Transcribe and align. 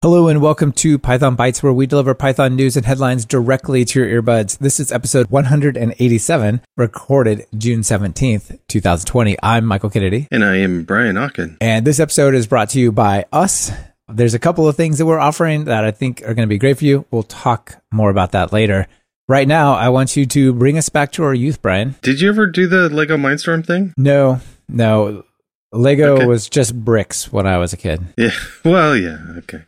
Hello 0.00 0.28
and 0.28 0.40
welcome 0.40 0.70
to 0.70 0.96
Python 0.96 1.36
Bytes, 1.36 1.60
where 1.60 1.72
we 1.72 1.84
deliver 1.84 2.14
Python 2.14 2.54
news 2.54 2.76
and 2.76 2.86
headlines 2.86 3.24
directly 3.24 3.84
to 3.84 3.98
your 3.98 4.22
earbuds. 4.22 4.56
This 4.58 4.78
is 4.78 4.92
episode 4.92 5.28
187, 5.28 6.60
recorded 6.76 7.46
June 7.56 7.80
17th, 7.80 8.60
2020. 8.68 9.36
I'm 9.42 9.64
Michael 9.64 9.90
Kennedy. 9.90 10.28
And 10.30 10.44
I 10.44 10.58
am 10.58 10.84
Brian 10.84 11.16
Okken. 11.16 11.56
And 11.60 11.84
this 11.84 11.98
episode 11.98 12.36
is 12.36 12.46
brought 12.46 12.68
to 12.70 12.78
you 12.78 12.92
by 12.92 13.26
us. 13.32 13.72
There's 14.06 14.34
a 14.34 14.38
couple 14.38 14.68
of 14.68 14.76
things 14.76 14.98
that 14.98 15.06
we're 15.06 15.18
offering 15.18 15.64
that 15.64 15.84
I 15.84 15.90
think 15.90 16.22
are 16.22 16.32
going 16.32 16.46
to 16.46 16.46
be 16.46 16.58
great 16.58 16.78
for 16.78 16.84
you. 16.84 17.04
We'll 17.10 17.24
talk 17.24 17.82
more 17.90 18.10
about 18.10 18.30
that 18.30 18.52
later. 18.52 18.86
Right 19.28 19.48
now, 19.48 19.74
I 19.74 19.88
want 19.88 20.16
you 20.16 20.26
to 20.26 20.52
bring 20.52 20.78
us 20.78 20.88
back 20.88 21.10
to 21.12 21.24
our 21.24 21.34
youth, 21.34 21.60
Brian. 21.60 21.96
Did 22.02 22.20
you 22.20 22.28
ever 22.28 22.46
do 22.46 22.68
the 22.68 22.88
Lego 22.88 23.16
Mindstorm 23.16 23.66
thing? 23.66 23.92
No, 23.96 24.40
no. 24.68 25.24
Lego 25.72 26.16
okay. 26.16 26.26
was 26.26 26.48
just 26.48 26.84
bricks 26.84 27.32
when 27.32 27.46
I 27.46 27.58
was 27.58 27.72
a 27.72 27.76
kid. 27.76 28.06
Yeah. 28.16 28.30
Well, 28.64 28.96
yeah. 28.96 29.18
Okay. 29.38 29.62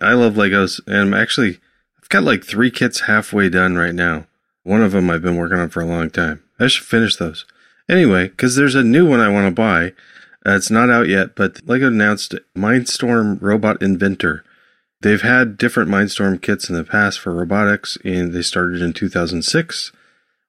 I 0.00 0.12
love 0.12 0.34
Legos. 0.34 0.80
And 0.86 0.96
I'm 0.96 1.14
actually, 1.14 1.58
I've 2.00 2.08
got 2.08 2.22
like 2.22 2.44
three 2.44 2.70
kits 2.70 3.00
halfway 3.00 3.48
done 3.48 3.76
right 3.76 3.94
now. 3.94 4.26
One 4.62 4.82
of 4.82 4.92
them 4.92 5.10
I've 5.10 5.22
been 5.22 5.36
working 5.36 5.58
on 5.58 5.70
for 5.70 5.80
a 5.80 5.86
long 5.86 6.10
time. 6.10 6.42
I 6.60 6.68
should 6.68 6.86
finish 6.86 7.16
those. 7.16 7.44
Anyway, 7.88 8.28
because 8.28 8.54
there's 8.54 8.76
a 8.76 8.84
new 8.84 9.08
one 9.08 9.20
I 9.20 9.28
want 9.28 9.46
to 9.46 9.50
buy. 9.50 9.92
Uh, 10.46 10.56
it's 10.56 10.70
not 10.70 10.90
out 10.90 11.08
yet, 11.08 11.34
but 11.34 11.66
Lego 11.66 11.88
announced 11.88 12.34
Mindstorm 12.56 13.40
Robot 13.40 13.82
Inventor. 13.82 14.44
They've 15.00 15.22
had 15.22 15.58
different 15.58 15.90
Mindstorm 15.90 16.40
kits 16.40 16.68
in 16.68 16.76
the 16.76 16.84
past 16.84 17.18
for 17.18 17.34
robotics, 17.34 17.98
and 18.04 18.32
they 18.32 18.42
started 18.42 18.82
in 18.82 18.92
2006 18.92 19.92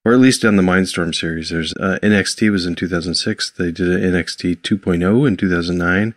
or 0.05 0.14
at 0.14 0.20
least 0.20 0.45
on 0.45 0.55
the 0.55 0.64
Mindstorm 0.64 1.14
series. 1.14 1.50
There's 1.50 1.73
uh, 1.73 1.98
NXT 2.04 2.52
was 2.52 2.68
in 2.68 2.76
2006. 2.76 3.52
They 3.52 3.72
did 3.72 3.90
an 3.90 4.14
NXT 4.14 4.58
2.0 4.58 5.28
in 5.28 5.36
2009. 5.36 6.14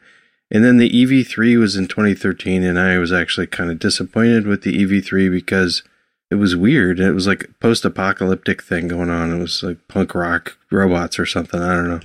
And 0.51 0.65
then 0.65 0.77
the 0.77 0.91
EV3 0.91 1.59
was 1.59 1.75
in 1.75 1.89
2013. 1.89 2.63
And 2.63 2.79
I 2.79 2.99
was 2.99 3.13
actually 3.13 3.47
kind 3.47 3.71
of 3.71 3.79
disappointed 3.79 4.47
with 4.47 4.63
the 4.63 4.85
EV3 4.85 5.31
because 5.31 5.83
it 6.31 6.35
was 6.35 6.55
weird. 6.55 7.01
It 7.01 7.13
was 7.13 7.27
like 7.27 7.49
post 7.61 7.87
apocalyptic 7.87 8.63
thing 8.63 8.89
going 8.89 9.09
on. 9.09 9.33
It 9.33 9.41
was 9.41 9.63
like 9.63 9.79
punk 9.89 10.15
rock 10.15 10.59
robots 10.71 11.19
or 11.19 11.25
something. 11.25 11.61
I 11.61 11.75
don't 11.75 11.89
know. 11.89 12.01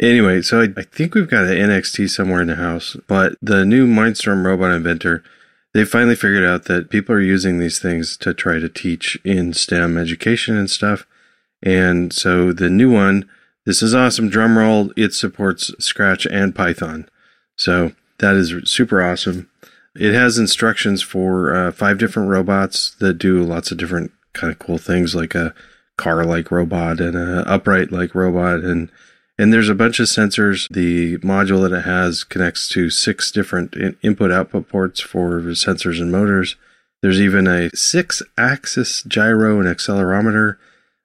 Anyway, 0.00 0.40
so 0.42 0.60
I, 0.60 0.68
I 0.76 0.82
think 0.82 1.14
we've 1.14 1.28
got 1.28 1.44
an 1.44 1.56
NXT 1.56 2.10
somewhere 2.10 2.42
in 2.42 2.48
the 2.48 2.56
house, 2.56 2.96
but 3.06 3.34
the 3.40 3.64
new 3.64 3.86
Mindstorm 3.86 4.44
robot 4.44 4.72
inventor, 4.72 5.24
they 5.72 5.86
finally 5.86 6.16
figured 6.16 6.44
out 6.44 6.64
that 6.64 6.90
people 6.90 7.14
are 7.14 7.20
using 7.20 7.58
these 7.58 7.78
things 7.78 8.16
to 8.18 8.34
try 8.34 8.58
to 8.58 8.68
teach 8.68 9.18
in 9.24 9.54
STEM 9.54 9.96
education 9.96 10.56
and 10.56 10.68
stuff. 10.70 11.06
And 11.66 12.12
so 12.12 12.52
the 12.52 12.70
new 12.70 12.92
one, 12.92 13.28
this 13.64 13.82
is 13.82 13.92
awesome. 13.92 14.28
Drum 14.30 14.56
roll, 14.56 14.92
it 14.96 15.12
supports 15.12 15.72
Scratch 15.80 16.24
and 16.24 16.54
Python. 16.54 17.08
So 17.56 17.90
that 18.18 18.36
is 18.36 18.54
super 18.70 19.02
awesome. 19.02 19.50
It 19.96 20.14
has 20.14 20.38
instructions 20.38 21.02
for 21.02 21.52
uh, 21.52 21.72
five 21.72 21.98
different 21.98 22.28
robots 22.28 22.94
that 23.00 23.14
do 23.14 23.42
lots 23.42 23.72
of 23.72 23.78
different 23.78 24.12
kind 24.32 24.52
of 24.52 24.60
cool 24.60 24.78
things, 24.78 25.16
like 25.16 25.34
a 25.34 25.54
car-like 25.96 26.52
robot 26.52 27.00
and 27.00 27.16
a 27.16 27.42
upright-like 27.50 28.14
robot, 28.14 28.60
and 28.60 28.92
and 29.38 29.52
there's 29.52 29.68
a 29.68 29.74
bunch 29.74 29.98
of 29.98 30.06
sensors. 30.06 30.68
The 30.70 31.18
module 31.18 31.62
that 31.62 31.76
it 31.76 31.82
has 31.82 32.22
connects 32.22 32.68
to 32.70 32.90
six 32.90 33.32
different 33.32 33.74
in- 33.74 33.96
input-output 34.02 34.68
ports 34.68 35.00
for 35.00 35.40
sensors 35.40 36.00
and 36.00 36.12
motors. 36.12 36.56
There's 37.02 37.20
even 37.20 37.46
a 37.46 37.74
six-axis 37.74 39.02
gyro 39.02 39.58
and 39.58 39.68
accelerometer 39.68 40.56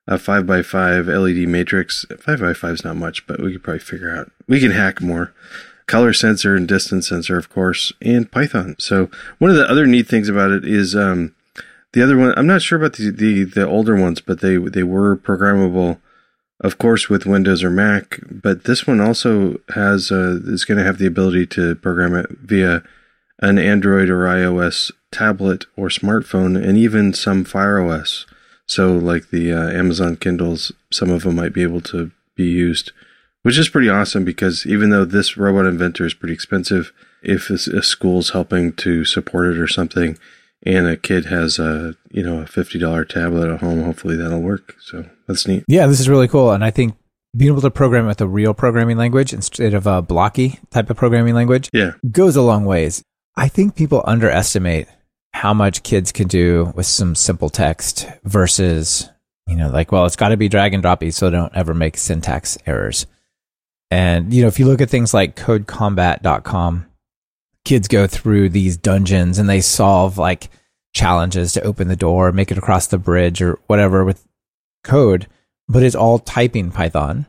a 0.07 0.15
5x5 0.15 1.07
LED 1.07 1.47
matrix. 1.47 2.05
5x5 2.09 2.73
is 2.73 2.83
not 2.83 2.95
much, 2.95 3.25
but 3.27 3.41
we 3.41 3.53
could 3.53 3.63
probably 3.63 3.79
figure 3.79 4.15
out. 4.15 4.31
We 4.47 4.59
can 4.59 4.71
hack 4.71 5.01
more. 5.01 5.33
Color 5.87 6.13
sensor 6.13 6.55
and 6.55 6.67
distance 6.67 7.09
sensor, 7.09 7.37
of 7.37 7.49
course, 7.49 7.91
and 8.01 8.31
Python. 8.31 8.75
So 8.79 9.09
one 9.39 9.51
of 9.51 9.57
the 9.57 9.69
other 9.69 9.85
neat 9.85 10.07
things 10.07 10.29
about 10.29 10.51
it 10.51 10.65
is 10.65 10.95
um, 10.95 11.35
the 11.93 12.01
other 12.01 12.17
one. 12.17 12.33
I'm 12.37 12.47
not 12.47 12.61
sure 12.61 12.77
about 12.77 12.93
the, 12.93 13.09
the, 13.09 13.43
the 13.43 13.67
older 13.67 13.95
ones, 13.95 14.21
but 14.21 14.39
they 14.39 14.57
they 14.57 14.83
were 14.83 15.17
programmable, 15.17 15.99
of 16.61 16.77
course, 16.77 17.09
with 17.09 17.25
Windows 17.25 17.63
or 17.63 17.69
Mac. 17.69 18.19
But 18.29 18.63
this 18.63 18.87
one 18.87 19.01
also 19.01 19.59
has 19.73 20.11
uh, 20.11 20.39
is 20.45 20.63
going 20.63 20.77
to 20.77 20.85
have 20.85 20.97
the 20.97 21.07
ability 21.07 21.47
to 21.47 21.75
program 21.75 22.15
it 22.15 22.29
via 22.29 22.83
an 23.39 23.57
Android 23.57 24.09
or 24.09 24.23
iOS 24.23 24.91
tablet 25.11 25.65
or 25.75 25.89
smartphone, 25.89 26.55
and 26.55 26.77
even 26.77 27.13
some 27.13 27.43
Fire 27.43 27.81
OS. 27.81 28.25
So, 28.71 28.93
like 28.93 29.31
the 29.31 29.51
uh, 29.51 29.69
Amazon 29.69 30.15
Kindles, 30.15 30.71
some 30.93 31.09
of 31.09 31.23
them 31.23 31.35
might 31.35 31.51
be 31.51 31.61
able 31.61 31.81
to 31.81 32.11
be 32.37 32.45
used, 32.45 32.93
which 33.41 33.57
is 33.57 33.67
pretty 33.67 33.89
awesome 33.89 34.23
because 34.23 34.65
even 34.65 34.91
though 34.91 35.03
this 35.03 35.35
robot 35.35 35.65
inventor 35.65 36.05
is 36.05 36.13
pretty 36.13 36.33
expensive, 36.33 36.93
if 37.21 37.49
a 37.49 37.83
school's 37.83 38.29
helping 38.29 38.71
to 38.77 39.03
support 39.03 39.47
it 39.47 39.59
or 39.59 39.67
something, 39.67 40.17
and 40.63 40.87
a 40.87 40.95
kid 40.95 41.25
has 41.25 41.59
a 41.59 41.95
you 42.11 42.23
know 42.23 42.39
a 42.39 42.47
fifty 42.47 42.79
dollar 42.79 43.03
tablet 43.03 43.53
at 43.53 43.59
home, 43.59 43.83
hopefully 43.83 44.15
that'll 44.15 44.41
work. 44.41 44.77
So 44.79 45.05
that's 45.27 45.45
neat. 45.45 45.65
Yeah, 45.67 45.87
this 45.87 45.99
is 45.99 46.07
really 46.07 46.29
cool, 46.29 46.53
and 46.53 46.63
I 46.63 46.71
think 46.71 46.95
being 47.35 47.51
able 47.51 47.61
to 47.63 47.71
program 47.71 48.07
with 48.07 48.21
a 48.21 48.27
real 48.27 48.53
programming 48.53 48.95
language 48.95 49.33
instead 49.33 49.73
of 49.73 49.85
a 49.85 50.01
blocky 50.01 50.59
type 50.69 50.89
of 50.89 50.95
programming 50.95 51.35
language, 51.35 51.69
yeah, 51.73 51.91
goes 52.09 52.37
a 52.37 52.41
long 52.41 52.63
ways. 52.63 53.03
I 53.35 53.49
think 53.49 53.75
people 53.75 54.01
underestimate 54.07 54.87
how 55.41 55.55
much 55.55 55.81
kids 55.81 56.11
can 56.11 56.27
do 56.27 56.71
with 56.75 56.85
some 56.85 57.15
simple 57.15 57.49
text 57.49 58.07
versus, 58.23 59.09
you 59.47 59.55
know, 59.55 59.71
like, 59.71 59.91
well, 59.91 60.05
it's 60.05 60.15
got 60.15 60.29
to 60.29 60.37
be 60.37 60.47
drag 60.47 60.75
and 60.75 60.83
droppy 60.83 61.11
so 61.11 61.31
don't 61.31 61.55
ever 61.55 61.73
make 61.73 61.97
syntax 61.97 62.59
errors. 62.67 63.07
And, 63.89 64.31
you 64.31 64.43
know, 64.43 64.47
if 64.47 64.59
you 64.59 64.67
look 64.67 64.81
at 64.81 64.91
things 64.91 65.15
like 65.15 65.35
codecombat.com, 65.35 66.85
kids 67.65 67.87
go 67.87 68.05
through 68.05 68.49
these 68.49 68.77
dungeons 68.77 69.39
and 69.39 69.49
they 69.49 69.61
solve 69.61 70.19
like 70.19 70.51
challenges 70.93 71.53
to 71.53 71.63
open 71.63 71.87
the 71.87 71.95
door, 71.95 72.31
make 72.31 72.51
it 72.51 72.59
across 72.59 72.85
the 72.85 72.99
bridge 72.99 73.41
or 73.41 73.57
whatever 73.65 74.05
with 74.05 74.23
code, 74.83 75.25
but 75.67 75.81
it's 75.81 75.95
all 75.95 76.19
typing 76.19 76.69
Python. 76.69 77.25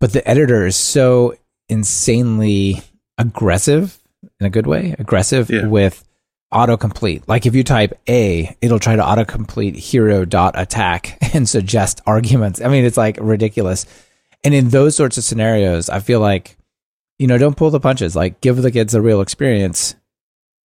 But 0.00 0.14
the 0.14 0.26
editor 0.26 0.64
is 0.64 0.76
so 0.76 1.34
insanely 1.68 2.80
aggressive 3.18 3.98
in 4.40 4.46
a 4.46 4.50
good 4.50 4.66
way, 4.66 4.96
aggressive 4.98 5.50
yeah. 5.50 5.66
with 5.66 6.02
autocomplete. 6.52 7.22
Like 7.26 7.46
if 7.46 7.54
you 7.54 7.64
type 7.64 7.98
A, 8.08 8.56
it'll 8.60 8.78
try 8.78 8.96
to 8.96 9.02
autocomplete 9.02 9.74
hero 9.74 10.24
dot 10.24 10.58
attack 10.58 11.18
and 11.34 11.48
suggest 11.48 12.00
arguments. 12.06 12.60
I 12.60 12.68
mean, 12.68 12.84
it's 12.84 12.96
like 12.96 13.18
ridiculous. 13.20 13.86
And 14.44 14.54
in 14.54 14.68
those 14.68 14.96
sorts 14.96 15.18
of 15.18 15.24
scenarios, 15.24 15.88
I 15.88 16.00
feel 16.00 16.20
like, 16.20 16.56
you 17.18 17.26
know, 17.26 17.38
don't 17.38 17.56
pull 17.56 17.70
the 17.70 17.80
punches. 17.80 18.14
Like 18.14 18.40
give 18.40 18.56
the 18.56 18.70
kids 18.70 18.94
a 18.94 19.02
real 19.02 19.20
experience. 19.20 19.94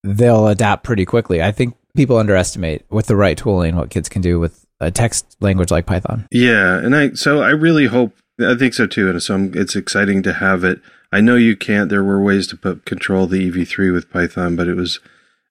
They'll 0.04 0.48
adapt 0.48 0.84
pretty 0.84 1.04
quickly. 1.04 1.42
I 1.42 1.52
think 1.52 1.76
people 1.96 2.18
underestimate 2.18 2.84
with 2.90 3.06
the 3.06 3.16
right 3.16 3.36
tooling 3.36 3.76
what 3.76 3.90
kids 3.90 4.08
can 4.08 4.22
do 4.22 4.38
with 4.38 4.64
a 4.80 4.90
text 4.90 5.36
language 5.40 5.70
like 5.70 5.86
Python. 5.86 6.26
Yeah. 6.30 6.78
And 6.78 6.94
I, 6.94 7.12
so 7.12 7.42
I 7.42 7.50
really 7.50 7.86
hope, 7.86 8.16
I 8.40 8.54
think 8.54 8.74
so 8.74 8.86
too. 8.86 9.10
And 9.10 9.22
so 9.22 9.34
I'm, 9.34 9.52
it's 9.54 9.74
exciting 9.74 10.22
to 10.24 10.34
have 10.34 10.62
it. 10.64 10.80
I 11.10 11.20
know 11.20 11.36
you 11.36 11.56
can't, 11.56 11.88
there 11.88 12.04
were 12.04 12.22
ways 12.22 12.46
to 12.48 12.56
put 12.56 12.84
control 12.84 13.26
the 13.26 13.50
EV3 13.50 13.92
with 13.92 14.10
Python, 14.10 14.54
but 14.54 14.68
it 14.68 14.74
was, 14.74 15.00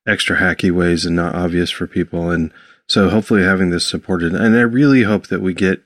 extra 0.08 0.38
hacky 0.38 0.72
ways 0.72 1.06
and 1.06 1.16
not 1.16 1.36
obvious 1.36 1.70
for 1.70 1.86
people. 1.86 2.32
And 2.32 2.52
so 2.88 3.10
hopefully 3.10 3.44
having 3.44 3.70
this 3.70 3.86
supported, 3.86 4.34
and 4.34 4.56
I 4.56 4.62
really 4.62 5.04
hope 5.04 5.28
that 5.28 5.42
we 5.42 5.54
get 5.54 5.84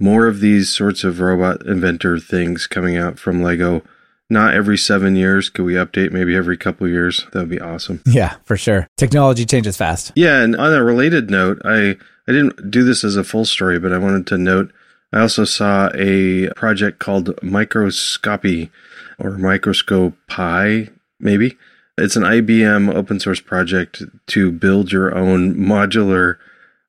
more 0.00 0.26
of 0.26 0.40
these 0.40 0.74
sorts 0.74 1.04
of 1.04 1.20
robot 1.20 1.66
inventor 1.66 2.18
things 2.18 2.66
coming 2.66 2.96
out 2.96 3.18
from 3.18 3.42
Lego. 3.42 3.82
Not 4.30 4.52
every 4.52 4.76
seven 4.76 5.16
years. 5.16 5.48
Could 5.48 5.64
we 5.64 5.74
update 5.74 6.12
maybe 6.12 6.36
every 6.36 6.58
couple 6.58 6.86
years? 6.86 7.26
That 7.32 7.40
would 7.40 7.48
be 7.48 7.60
awesome. 7.60 8.02
Yeah, 8.06 8.36
for 8.44 8.58
sure. 8.58 8.86
Technology 8.98 9.46
changes 9.46 9.76
fast. 9.76 10.12
Yeah, 10.14 10.42
and 10.42 10.54
on 10.54 10.74
a 10.74 10.84
related 10.84 11.30
note, 11.30 11.62
I 11.64 11.96
I 12.26 12.32
didn't 12.32 12.70
do 12.70 12.84
this 12.84 13.04
as 13.04 13.16
a 13.16 13.24
full 13.24 13.46
story, 13.46 13.78
but 13.78 13.92
I 13.92 13.98
wanted 13.98 14.26
to 14.26 14.36
note 14.38 14.70
I 15.12 15.20
also 15.20 15.44
saw 15.44 15.90
a 15.94 16.50
project 16.50 16.98
called 16.98 17.42
Microscopy 17.42 18.70
or 19.18 19.38
Microscope 19.38 20.14
Pi, 20.28 20.90
maybe, 21.18 21.56
it's 21.98 22.16
an 22.16 22.22
IBM 22.22 22.94
open 22.94 23.20
source 23.20 23.40
project 23.40 24.02
to 24.28 24.52
build 24.52 24.92
your 24.92 25.16
own 25.16 25.54
modular 25.54 26.36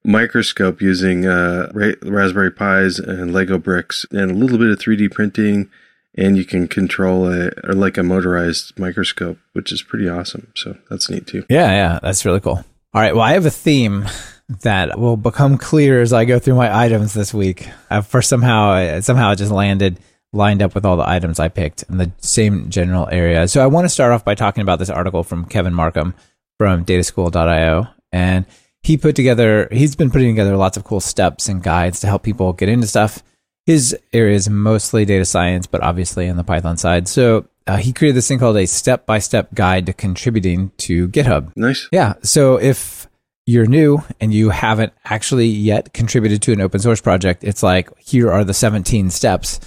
microscope 0.03 0.81
using 0.81 1.25
uh, 1.25 1.71
Raspberry 1.73 2.51
Pis 2.51 2.99
and 2.99 3.33
Lego 3.33 3.57
bricks 3.57 4.05
and 4.11 4.31
a 4.31 4.33
little 4.33 4.57
bit 4.57 4.69
of 4.69 4.79
3D 4.79 5.11
printing. 5.11 5.69
And 6.15 6.35
you 6.35 6.43
can 6.43 6.67
control 6.67 7.31
a 7.31 7.51
or 7.63 7.73
like 7.73 7.97
a 7.97 8.03
motorized 8.03 8.77
microscope, 8.77 9.37
which 9.53 9.71
is 9.71 9.83
pretty 9.83 10.09
awesome. 10.09 10.51
So 10.55 10.77
that's 10.89 11.09
neat 11.09 11.27
too. 11.27 11.45
Yeah, 11.49 11.69
yeah, 11.69 11.99
that's 12.01 12.25
really 12.25 12.39
cool. 12.39 12.65
All 12.93 13.01
right, 13.01 13.13
well, 13.13 13.23
I 13.23 13.33
have 13.33 13.45
a 13.45 13.51
theme 13.51 14.05
that 14.63 14.99
will 14.99 15.17
become 15.17 15.57
clear 15.57 16.01
as 16.01 16.11
I 16.11 16.25
go 16.25 16.39
through 16.39 16.55
my 16.55 16.75
items 16.75 17.13
this 17.13 17.33
week. 17.33 17.69
For 18.07 18.21
somehow, 18.21 18.99
somehow, 19.01 19.31
it 19.31 19.35
just 19.35 19.51
landed 19.51 19.99
lined 20.31 20.61
up 20.61 20.75
with 20.75 20.85
all 20.85 20.97
the 20.97 21.07
items 21.07 21.39
I 21.39 21.49
picked 21.49 21.83
in 21.83 21.97
the 21.97 22.11
same 22.19 22.69
general 22.69 23.07
area. 23.11 23.47
So 23.47 23.63
I 23.63 23.67
want 23.67 23.85
to 23.85 23.89
start 23.89 24.11
off 24.11 24.25
by 24.25 24.35
talking 24.35 24.61
about 24.61 24.79
this 24.79 24.89
article 24.89 25.23
from 25.23 25.45
Kevin 25.45 25.73
Markham 25.73 26.13
from 26.57 26.85
dataschool.io. 26.85 27.87
And 28.11 28.45
he 28.83 28.97
put 28.97 29.15
together, 29.15 29.67
he's 29.71 29.95
been 29.95 30.11
putting 30.11 30.29
together 30.29 30.55
lots 30.55 30.77
of 30.77 30.83
cool 30.83 30.99
steps 30.99 31.47
and 31.49 31.63
guides 31.63 31.99
to 32.01 32.07
help 32.07 32.23
people 32.23 32.53
get 32.53 32.69
into 32.69 32.87
stuff. 32.87 33.23
His 33.65 33.97
area 34.13 34.35
is 34.35 34.49
mostly 34.49 35.05
data 35.05 35.25
science, 35.25 35.67
but 35.67 35.81
obviously 35.81 36.29
on 36.29 36.37
the 36.37 36.43
Python 36.43 36.77
side. 36.77 37.07
So 37.07 37.47
uh, 37.67 37.77
he 37.77 37.93
created 37.93 38.15
this 38.15 38.27
thing 38.27 38.39
called 38.39 38.57
a 38.57 38.65
step 38.65 39.05
by 39.05 39.19
step 39.19 39.53
guide 39.53 39.85
to 39.87 39.93
contributing 39.93 40.71
to 40.77 41.07
GitHub. 41.09 41.51
Nice. 41.55 41.87
Yeah. 41.91 42.15
So 42.23 42.59
if 42.59 43.07
you're 43.45 43.65
new 43.65 44.03
and 44.19 44.33
you 44.33 44.49
haven't 44.49 44.93
actually 45.05 45.47
yet 45.47 45.93
contributed 45.93 46.41
to 46.43 46.53
an 46.53 46.61
open 46.61 46.79
source 46.79 47.01
project, 47.01 47.43
it's 47.43 47.63
like, 47.63 47.89
here 47.99 48.31
are 48.31 48.43
the 48.43 48.53
17 48.53 49.09
steps 49.09 49.59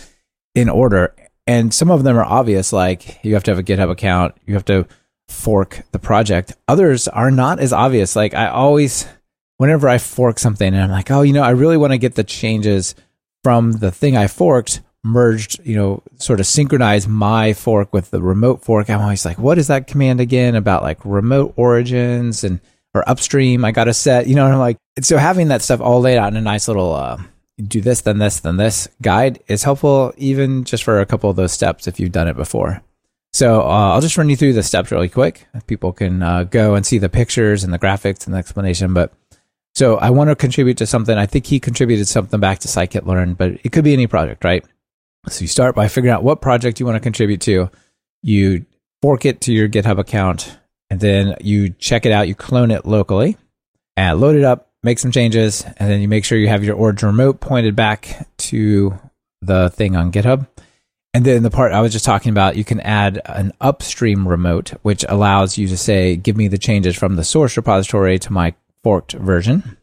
in 0.55 0.69
order. 0.69 1.15
And 1.47 1.75
some 1.75 1.91
of 1.91 2.05
them 2.05 2.17
are 2.17 2.25
obvious, 2.25 2.73
like 2.73 3.23
you 3.25 3.35
have 3.35 3.43
to 3.45 3.51
have 3.51 3.59
a 3.59 3.65
GitHub 3.65 3.91
account, 3.91 4.35
you 4.47 4.55
have 4.55 4.65
to 4.67 4.87
fork 5.29 5.83
the 5.93 5.99
project. 5.99 6.55
Others 6.69 7.09
are 7.09 7.31
not 7.31 7.59
as 7.59 7.73
obvious. 7.73 8.15
Like 8.15 8.35
I 8.35 8.49
always, 8.49 9.07
whenever 9.57 9.89
I 9.89 9.99
fork 9.99 10.39
something 10.39 10.73
and 10.73 10.83
I'm 10.83 10.91
like, 10.91 11.11
oh, 11.11 11.23
you 11.23 11.33
know, 11.33 11.43
I 11.43 11.51
really 11.51 11.77
want 11.77 11.93
to 11.93 11.99
get 11.99 12.15
the 12.15 12.25
changes 12.25 12.95
from 13.43 13.73
the 13.73 13.91
thing 13.91 14.17
I 14.17 14.29
forked 14.29 14.81
merged, 15.05 15.61
you 15.65 15.75
know, 15.75 16.03
sort 16.17 16.41
of 16.41 16.47
synchronize 16.47 17.09
my 17.09 17.53
fork 17.53 17.93
with 17.93 18.11
the 18.11 18.23
remote 18.23 18.63
fork. 18.63 18.89
I'm 18.89 19.01
always 19.01 19.25
like, 19.25 19.39
what 19.39 19.59
is 19.59 19.67
that 19.67 19.87
command 19.87 20.21
again 20.21 20.55
about 20.55 20.83
like 20.83 21.05
remote 21.05 21.55
origins 21.57 22.45
and 22.45 22.61
or 22.95 23.09
upstream? 23.09 23.65
I 23.65 23.73
got 23.73 23.85
to 23.85 23.95
set, 23.95 24.27
you 24.27 24.35
know, 24.35 24.47
I'm 24.47 24.59
like, 24.59 24.79
so 25.01 25.17
having 25.17 25.49
that 25.49 25.63
stuff 25.63 25.81
all 25.81 26.01
laid 26.01 26.19
out 26.19 26.31
in 26.31 26.37
a 26.37 26.41
nice 26.43 26.69
little, 26.69 26.95
uh, 26.95 27.21
do 27.59 27.81
this, 27.81 28.01
then 28.01 28.19
this, 28.19 28.41
then 28.41 28.57
this 28.57 28.89
guide 29.01 29.43
is 29.47 29.63
helpful, 29.63 30.13
even 30.17 30.65
just 30.65 30.85
for 30.85 31.01
a 31.01 31.07
couple 31.07 31.31
of 31.31 31.37
those 31.37 31.53
steps 31.53 31.87
if 31.87 32.01
you've 32.01 32.13
done 32.13 32.29
it 32.29 32.37
before. 32.37 32.83
So 33.33 33.63
uh, 33.63 33.93
I'll 33.93 34.01
just 34.01 34.19
run 34.19 34.29
you 34.29 34.37
through 34.37 34.53
the 34.53 34.63
steps 34.63 34.91
really 34.91 35.09
quick. 35.09 35.47
People 35.67 35.93
can 35.93 36.23
uh, 36.23 36.45
go 36.45 36.75
and 36.75 36.85
see 36.85 36.99
the 36.99 37.09
pictures 37.09 37.65
and 37.65 37.73
the 37.73 37.79
graphics 37.79 38.27
and 38.27 38.35
the 38.35 38.39
explanation. 38.39 38.93
But 38.93 39.13
so 39.75 39.97
I 39.97 40.11
want 40.11 40.29
to 40.29 40.37
contribute 40.37 40.77
to 40.79 40.87
something. 40.87 41.17
I 41.17 41.27
think 41.27 41.47
he 41.47 41.59
contributed 41.59 42.07
something 42.07 42.41
back 42.41 42.59
to 42.61 42.69
scikit-learn, 42.69 43.35
but 43.35 43.53
it 43.65 43.73
could 43.73 43.85
be 43.85 43.95
any 43.95 44.07
project, 44.07 44.45
right? 44.45 44.65
So 45.29 45.43
you 45.43 45.49
start 45.49 45.75
by 45.75 45.89
figuring 45.89 46.13
out 46.13 46.25
what 46.25 46.43
project 46.43 46.79
you 46.79 46.85
want 46.85 46.97
to 46.97 47.01
contribute 47.01 47.41
to. 47.43 47.71
You 48.23 48.67
fork 49.01 49.25
it 49.25 49.41
to 49.43 49.53
your 49.53 49.69
GitHub 49.69 49.99
account, 49.99 50.59
and 50.91 51.01
then 51.01 51.37
you 51.41 51.71
check 51.71 52.05
it 52.05 52.13
out. 52.13 52.29
You 52.29 52.35
clone 52.35 52.71
it 52.71 52.85
locally, 52.85 53.39
and 53.97 54.21
load 54.21 54.37
it 54.37 54.45
up, 54.45 54.72
make 54.83 54.99
some 54.99 55.13
changes, 55.13 55.65
and 55.77 55.91
then 55.91 56.01
you 56.01 56.09
make 56.09 56.25
sure 56.25 56.39
you 56.39 56.49
have 56.49 56.65
your 56.65 56.77
origin 56.77 57.09
remote 57.09 57.41
pointed 57.41 57.77
back 57.77 58.27
to 58.37 58.99
the 59.41 59.71
thing 59.71 59.97
on 59.97 60.13
GitHub. 60.13 60.49
And 61.15 61.25
then 61.25 61.43
the 61.43 61.51
part 61.51 61.73
I 61.73 61.81
was 61.83 61.93
just 61.93 62.07
talking 62.07 62.31
about, 62.31 62.57
you 62.57 62.65
can 62.65 62.81
add 62.81 63.21
an 63.27 63.53
upstream 63.61 64.27
remote, 64.27 64.71
which 64.83 65.05
allows 65.09 65.59
you 65.59 65.69
to 65.69 65.77
say, 65.77 66.17
give 66.17 66.37
me 66.37 66.49
the 66.49 66.59
changes 66.59 66.97
from 66.97 67.17
the 67.17 67.25
source 67.25 67.57
repository 67.57 68.19
to 68.21 68.33
my 68.33 68.55
forked 68.83 69.13
version. 69.13 69.77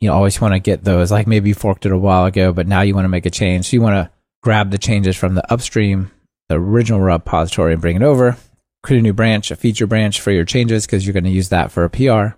You 0.00 0.10
always 0.10 0.40
want 0.40 0.54
to 0.54 0.60
get 0.60 0.84
those, 0.84 1.12
like 1.12 1.26
maybe 1.26 1.50
you 1.50 1.54
forked 1.54 1.86
it 1.86 1.92
a 1.92 1.98
while 1.98 2.24
ago, 2.24 2.52
but 2.52 2.66
now 2.66 2.80
you 2.80 2.94
want 2.94 3.04
to 3.04 3.10
make 3.10 3.26
a 3.26 3.30
change. 3.30 3.66
So 3.66 3.74
you 3.74 3.82
want 3.82 3.94
to 3.94 4.10
grab 4.42 4.70
the 4.70 4.78
changes 4.78 5.16
from 5.16 5.34
the 5.34 5.52
upstream, 5.52 6.10
the 6.48 6.56
original 6.56 7.00
repository, 7.00 7.74
and 7.74 7.82
bring 7.82 7.96
it 7.96 8.02
over. 8.02 8.36
Create 8.82 9.00
a 9.00 9.02
new 9.02 9.12
branch, 9.12 9.50
a 9.50 9.56
feature 9.56 9.86
branch 9.86 10.20
for 10.20 10.30
your 10.30 10.44
changes 10.44 10.86
because 10.86 11.06
you're 11.06 11.14
going 11.14 11.24
to 11.24 11.30
use 11.30 11.50
that 11.50 11.72
for 11.72 11.84
a 11.84 11.90
PR. 11.90 12.36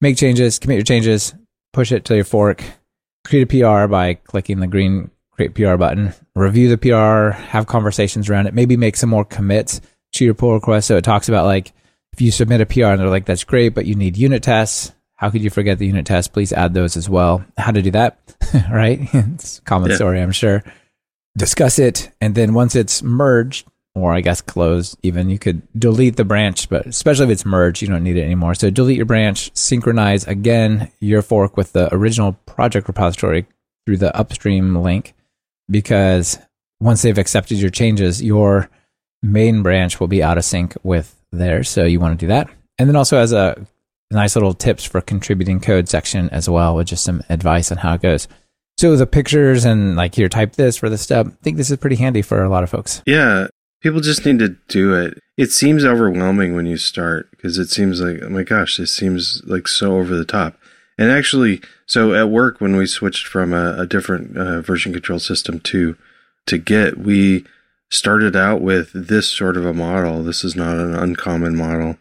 Make 0.00 0.16
changes, 0.16 0.58
commit 0.58 0.76
your 0.76 0.84
changes, 0.84 1.34
push 1.72 1.92
it 1.92 2.04
to 2.06 2.16
your 2.16 2.24
fork. 2.24 2.62
Create 3.24 3.52
a 3.52 3.84
PR 3.84 3.88
by 3.88 4.14
clicking 4.14 4.60
the 4.60 4.66
green 4.66 5.10
create 5.30 5.54
PR 5.54 5.76
button. 5.76 6.12
Review 6.34 6.68
the 6.68 6.78
PR, 6.78 7.36
have 7.36 7.66
conversations 7.66 8.28
around 8.28 8.46
it. 8.46 8.54
Maybe 8.54 8.76
make 8.76 8.96
some 8.96 9.10
more 9.10 9.24
commits 9.24 9.80
to 10.12 10.24
your 10.24 10.34
pull 10.34 10.54
request. 10.54 10.88
So 10.88 10.96
it 10.96 11.04
talks 11.04 11.28
about 11.28 11.46
like 11.46 11.72
if 12.12 12.20
you 12.20 12.30
submit 12.30 12.60
a 12.60 12.66
PR 12.66 12.84
and 12.84 13.00
they're 13.00 13.08
like, 13.08 13.24
"That's 13.24 13.44
great, 13.44 13.70
but 13.70 13.86
you 13.86 13.94
need 13.94 14.16
unit 14.16 14.42
tests." 14.42 14.92
How 15.16 15.30
could 15.30 15.42
you 15.42 15.50
forget 15.50 15.78
the 15.78 15.86
unit 15.86 16.06
tests? 16.06 16.28
Please 16.28 16.52
add 16.52 16.74
those 16.74 16.96
as 16.96 17.08
well. 17.08 17.44
How 17.56 17.70
to 17.70 17.80
do 17.80 17.92
that, 17.92 18.18
right? 18.70 19.00
it's 19.12 19.58
a 19.58 19.62
common 19.62 19.90
yeah. 19.90 19.96
story, 19.96 20.20
I'm 20.20 20.32
sure 20.32 20.62
discuss 21.36 21.78
it, 21.78 22.10
and 22.20 22.34
then 22.34 22.54
once 22.54 22.76
it's 22.76 23.02
merged, 23.02 23.66
or 23.94 24.12
I 24.12 24.20
guess 24.20 24.40
closed, 24.40 24.98
even 25.02 25.30
you 25.30 25.38
could 25.38 25.62
delete 25.78 26.16
the 26.16 26.24
branch, 26.24 26.68
but 26.68 26.86
especially 26.86 27.26
if 27.26 27.30
it's 27.30 27.44
merged, 27.44 27.80
you 27.80 27.88
don't 27.88 28.02
need 28.02 28.16
it 28.16 28.24
anymore. 28.24 28.54
So 28.54 28.68
delete 28.70 28.96
your 28.96 29.06
branch, 29.06 29.50
synchronize 29.54 30.26
again 30.26 30.90
your 31.00 31.22
fork 31.22 31.56
with 31.56 31.72
the 31.72 31.94
original 31.94 32.32
project 32.46 32.88
repository 32.88 33.46
through 33.86 33.98
the 33.98 34.16
upstream 34.16 34.74
link, 34.74 35.14
because 35.70 36.38
once 36.80 37.02
they've 37.02 37.18
accepted 37.18 37.58
your 37.58 37.70
changes, 37.70 38.22
your 38.22 38.68
main 39.22 39.62
branch 39.62 40.00
will 40.00 40.08
be 40.08 40.22
out 40.22 40.38
of 40.38 40.44
sync 40.44 40.76
with 40.82 41.16
theirs. 41.30 41.68
So 41.68 41.84
you 41.84 42.00
want 42.00 42.18
to 42.18 42.26
do 42.26 42.28
that. 42.28 42.50
And 42.78 42.88
then 42.88 42.96
also 42.96 43.18
as 43.18 43.32
a 43.32 43.64
nice 44.10 44.34
little 44.34 44.54
tips 44.54 44.84
for 44.84 45.00
contributing 45.00 45.60
code 45.60 45.88
section 45.88 46.28
as 46.30 46.48
well, 46.48 46.74
with 46.74 46.88
just 46.88 47.04
some 47.04 47.22
advice 47.28 47.70
on 47.70 47.78
how 47.78 47.94
it 47.94 48.02
goes. 48.02 48.26
So 48.76 48.96
the 48.96 49.06
pictures 49.06 49.64
and 49.64 49.94
like 49.94 50.16
here, 50.16 50.28
type 50.28 50.54
this 50.54 50.76
for 50.76 50.90
the 50.90 50.98
step. 50.98 51.26
I 51.28 51.30
think 51.42 51.56
this 51.56 51.70
is 51.70 51.76
pretty 51.76 51.96
handy 51.96 52.22
for 52.22 52.42
a 52.42 52.48
lot 52.48 52.64
of 52.64 52.70
folks. 52.70 53.02
Yeah. 53.06 53.46
People 53.84 54.00
just 54.00 54.24
need 54.24 54.38
to 54.38 54.56
do 54.66 54.94
it. 54.94 55.22
It 55.36 55.52
seems 55.52 55.84
overwhelming 55.84 56.54
when 56.54 56.64
you 56.64 56.78
start 56.78 57.30
because 57.32 57.58
it 57.58 57.68
seems 57.68 58.00
like, 58.00 58.22
oh 58.22 58.30
my 58.30 58.42
gosh, 58.42 58.78
this 58.78 58.96
seems 58.96 59.42
like 59.44 59.68
so 59.68 59.98
over 59.98 60.16
the 60.16 60.24
top. 60.24 60.58
And 60.96 61.10
actually, 61.10 61.60
so 61.84 62.14
at 62.14 62.30
work, 62.30 62.62
when 62.62 62.76
we 62.76 62.86
switched 62.86 63.26
from 63.26 63.52
a, 63.52 63.76
a 63.80 63.86
different 63.86 64.38
uh, 64.38 64.62
version 64.62 64.94
control 64.94 65.18
system 65.18 65.60
to, 65.60 65.98
to 66.46 66.56
Git, 66.56 66.96
we 66.96 67.44
started 67.90 68.34
out 68.34 68.62
with 68.62 68.90
this 68.94 69.28
sort 69.28 69.58
of 69.58 69.66
a 69.66 69.74
model. 69.74 70.22
This 70.22 70.44
is 70.44 70.56
not 70.56 70.78
an 70.78 70.94
uncommon 70.94 71.54
model, 71.54 71.98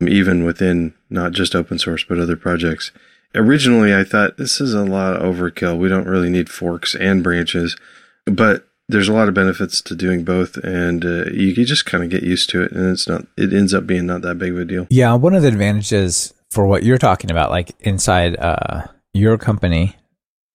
even 0.00 0.42
within 0.42 0.94
not 1.10 1.32
just 1.32 1.54
open 1.54 1.78
source, 1.78 2.02
but 2.02 2.18
other 2.18 2.36
projects 2.36 2.92
originally 3.34 3.94
I 3.94 4.04
thought 4.04 4.38
this 4.38 4.60
is 4.60 4.72
a 4.72 4.84
lot 4.84 5.16
of 5.16 5.36
overkill. 5.36 5.78
We 5.78 5.88
don't 5.88 6.06
really 6.06 6.30
need 6.30 6.48
forks 6.48 6.94
and 6.94 7.22
branches, 7.22 7.76
but 8.24 8.66
there's 8.88 9.08
a 9.08 9.12
lot 9.12 9.28
of 9.28 9.34
benefits 9.34 9.80
to 9.82 9.94
doing 9.94 10.24
both, 10.24 10.56
and 10.58 11.04
uh, 11.04 11.24
you, 11.26 11.48
you 11.48 11.64
just 11.64 11.86
kind 11.86 12.04
of 12.04 12.10
get 12.10 12.22
used 12.22 12.50
to 12.50 12.62
it, 12.62 12.72
and 12.72 12.90
it's 12.90 13.08
not. 13.08 13.26
It 13.36 13.52
ends 13.52 13.74
up 13.74 13.86
being 13.86 14.06
not 14.06 14.22
that 14.22 14.38
big 14.38 14.52
of 14.52 14.58
a 14.58 14.64
deal. 14.64 14.86
Yeah, 14.90 15.14
one 15.14 15.34
of 15.34 15.42
the 15.42 15.48
advantages 15.48 16.32
for 16.50 16.66
what 16.66 16.84
you're 16.84 16.98
talking 16.98 17.30
about, 17.30 17.50
like 17.50 17.74
inside 17.80 18.36
uh, 18.38 18.86
your 19.12 19.38
company, 19.38 19.96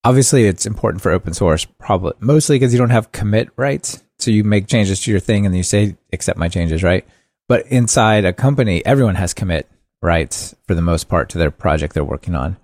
obviously 0.03 0.45
it's 0.45 0.65
important 0.65 1.01
for 1.01 1.11
open 1.11 1.33
source, 1.33 1.65
probably 1.79 2.13
mostly 2.19 2.57
because 2.57 2.73
you 2.73 2.79
don't 2.79 2.89
have 2.89 3.11
commit 3.11 3.49
rights. 3.57 4.03
So 4.19 4.31
you 4.31 4.43
make 4.43 4.67
changes 4.67 5.01
to 5.01 5.11
your 5.11 5.19
thing, 5.19 5.45
and 5.45 5.55
you 5.55 5.63
say 5.63 5.97
accept 6.13 6.37
my 6.39 6.47
changes, 6.47 6.83
right? 6.83 7.05
But 7.49 7.67
inside 7.67 8.23
a 8.23 8.31
company, 8.31 8.85
everyone 8.85 9.15
has 9.15 9.33
commit 9.33 9.67
rights 10.01 10.55
for 10.67 10.73
the 10.73 10.81
most 10.81 11.09
part 11.09 11.29
to 11.29 11.37
their 11.37 11.51
project 11.51 11.93
they're 11.93 12.03
working 12.03 12.35
on. 12.35 12.57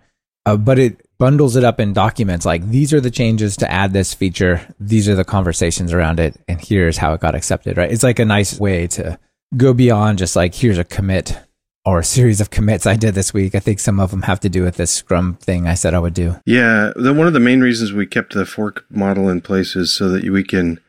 Uh, 0.47 0.55
but 0.55 0.79
it 0.79 1.05
bundles 1.17 1.57
it 1.57 1.65
up 1.65 1.77
in 1.77 1.91
documents 1.91 2.45
like 2.45 2.65
these 2.69 2.93
are 2.93 3.01
the 3.01 3.11
changes 3.11 3.57
to 3.57 3.69
add 3.69 3.91
this 3.91 4.13
feature, 4.13 4.61
these 4.79 5.09
are 5.09 5.15
the 5.15 5.25
conversations 5.25 5.91
around 5.91 6.21
it, 6.21 6.39
and 6.47 6.61
here's 6.61 6.97
how 6.97 7.13
it 7.13 7.19
got 7.19 7.35
accepted, 7.35 7.75
right? 7.75 7.91
It's 7.91 8.03
like 8.03 8.19
a 8.19 8.25
nice 8.25 8.57
way 8.57 8.87
to 8.87 9.19
go 9.57 9.73
beyond 9.73 10.19
just 10.19 10.37
like 10.37 10.55
here's 10.55 10.77
a 10.77 10.85
commit 10.85 11.37
or 11.83 11.99
a 11.99 12.03
series 12.03 12.39
of 12.39 12.49
commits 12.49 12.85
I 12.85 12.95
did 12.95 13.13
this 13.13 13.33
week. 13.33 13.55
I 13.55 13.59
think 13.59 13.81
some 13.81 13.99
of 13.99 14.11
them 14.11 14.21
have 14.21 14.39
to 14.39 14.49
do 14.49 14.63
with 14.63 14.77
this 14.77 14.91
Scrum 14.91 15.35
thing 15.35 15.67
I 15.67 15.73
said 15.73 15.93
I 15.93 15.99
would 15.99 16.13
do. 16.13 16.35
Yeah, 16.45 16.93
the, 16.95 17.13
one 17.13 17.27
of 17.27 17.33
the 17.33 17.41
main 17.41 17.59
reasons 17.59 17.91
we 17.91 18.05
kept 18.05 18.33
the 18.33 18.45
fork 18.45 18.85
model 18.89 19.27
in 19.27 19.41
place 19.41 19.75
is 19.75 19.91
so 19.91 20.07
that 20.09 20.23
we 20.29 20.45
can, 20.45 20.79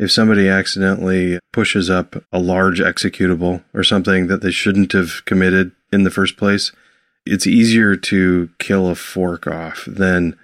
if 0.00 0.10
somebody 0.10 0.48
accidentally 0.48 1.38
pushes 1.52 1.88
up 1.88 2.16
a 2.32 2.40
large 2.40 2.80
executable 2.80 3.62
or 3.72 3.84
something 3.84 4.26
that 4.26 4.40
they 4.40 4.50
shouldn't 4.50 4.90
have 4.92 5.24
committed 5.26 5.70
in 5.92 6.02
the 6.02 6.10
first 6.10 6.36
place, 6.36 6.72
it's 7.26 7.46
easier 7.46 7.96
to 7.96 8.48
kill 8.58 8.88
a 8.88 8.94
fork 8.94 9.46
off 9.46 9.84
than 9.86 10.38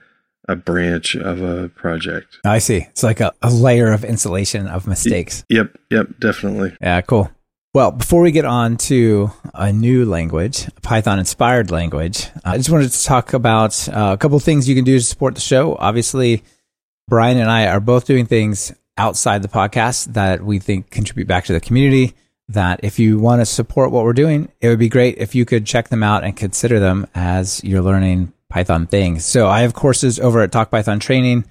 a 0.48 0.56
branch 0.56 1.14
of 1.14 1.40
a 1.40 1.68
project. 1.68 2.38
I 2.44 2.58
see. 2.58 2.86
It's 2.90 3.02
like 3.02 3.20
a, 3.20 3.32
a 3.40 3.50
layer 3.50 3.92
of 3.92 4.04
insulation 4.04 4.66
of 4.66 4.86
mistakes. 4.86 5.44
Yep, 5.48 5.78
yep, 5.90 6.08
definitely. 6.18 6.76
Yeah, 6.80 7.00
cool. 7.02 7.30
Well, 7.74 7.90
before 7.90 8.20
we 8.20 8.32
get 8.32 8.44
on 8.44 8.76
to 8.78 9.30
a 9.54 9.72
new 9.72 10.04
language, 10.04 10.68
a 10.76 10.80
Python 10.82 11.18
inspired 11.18 11.70
language, 11.70 12.28
I 12.44 12.58
just 12.58 12.68
wanted 12.68 12.90
to 12.90 13.04
talk 13.04 13.32
about 13.32 13.88
uh, 13.88 14.10
a 14.12 14.18
couple 14.18 14.38
things 14.40 14.68
you 14.68 14.74
can 14.74 14.84
do 14.84 14.98
to 14.98 15.04
support 15.04 15.34
the 15.34 15.40
show. 15.40 15.76
Obviously, 15.76 16.42
Brian 17.08 17.38
and 17.38 17.50
I 17.50 17.68
are 17.68 17.80
both 17.80 18.04
doing 18.04 18.26
things 18.26 18.74
outside 18.98 19.40
the 19.40 19.48
podcast 19.48 20.12
that 20.12 20.44
we 20.44 20.58
think 20.58 20.90
contribute 20.90 21.26
back 21.26 21.46
to 21.46 21.54
the 21.54 21.60
community 21.60 22.14
that 22.48 22.80
if 22.82 22.98
you 22.98 23.18
want 23.18 23.40
to 23.40 23.46
support 23.46 23.90
what 23.90 24.04
we're 24.04 24.12
doing, 24.12 24.50
it 24.60 24.68
would 24.68 24.78
be 24.78 24.88
great 24.88 25.18
if 25.18 25.34
you 25.34 25.44
could 25.44 25.66
check 25.66 25.88
them 25.88 26.02
out 26.02 26.24
and 26.24 26.36
consider 26.36 26.78
them 26.78 27.06
as 27.14 27.62
you're 27.64 27.82
learning 27.82 28.32
Python 28.48 28.86
things. 28.86 29.24
So 29.24 29.48
I 29.48 29.60
have 29.60 29.74
courses 29.74 30.20
over 30.20 30.42
at 30.42 30.52
Talk 30.52 30.70
Python 30.70 30.98
Training. 31.00 31.44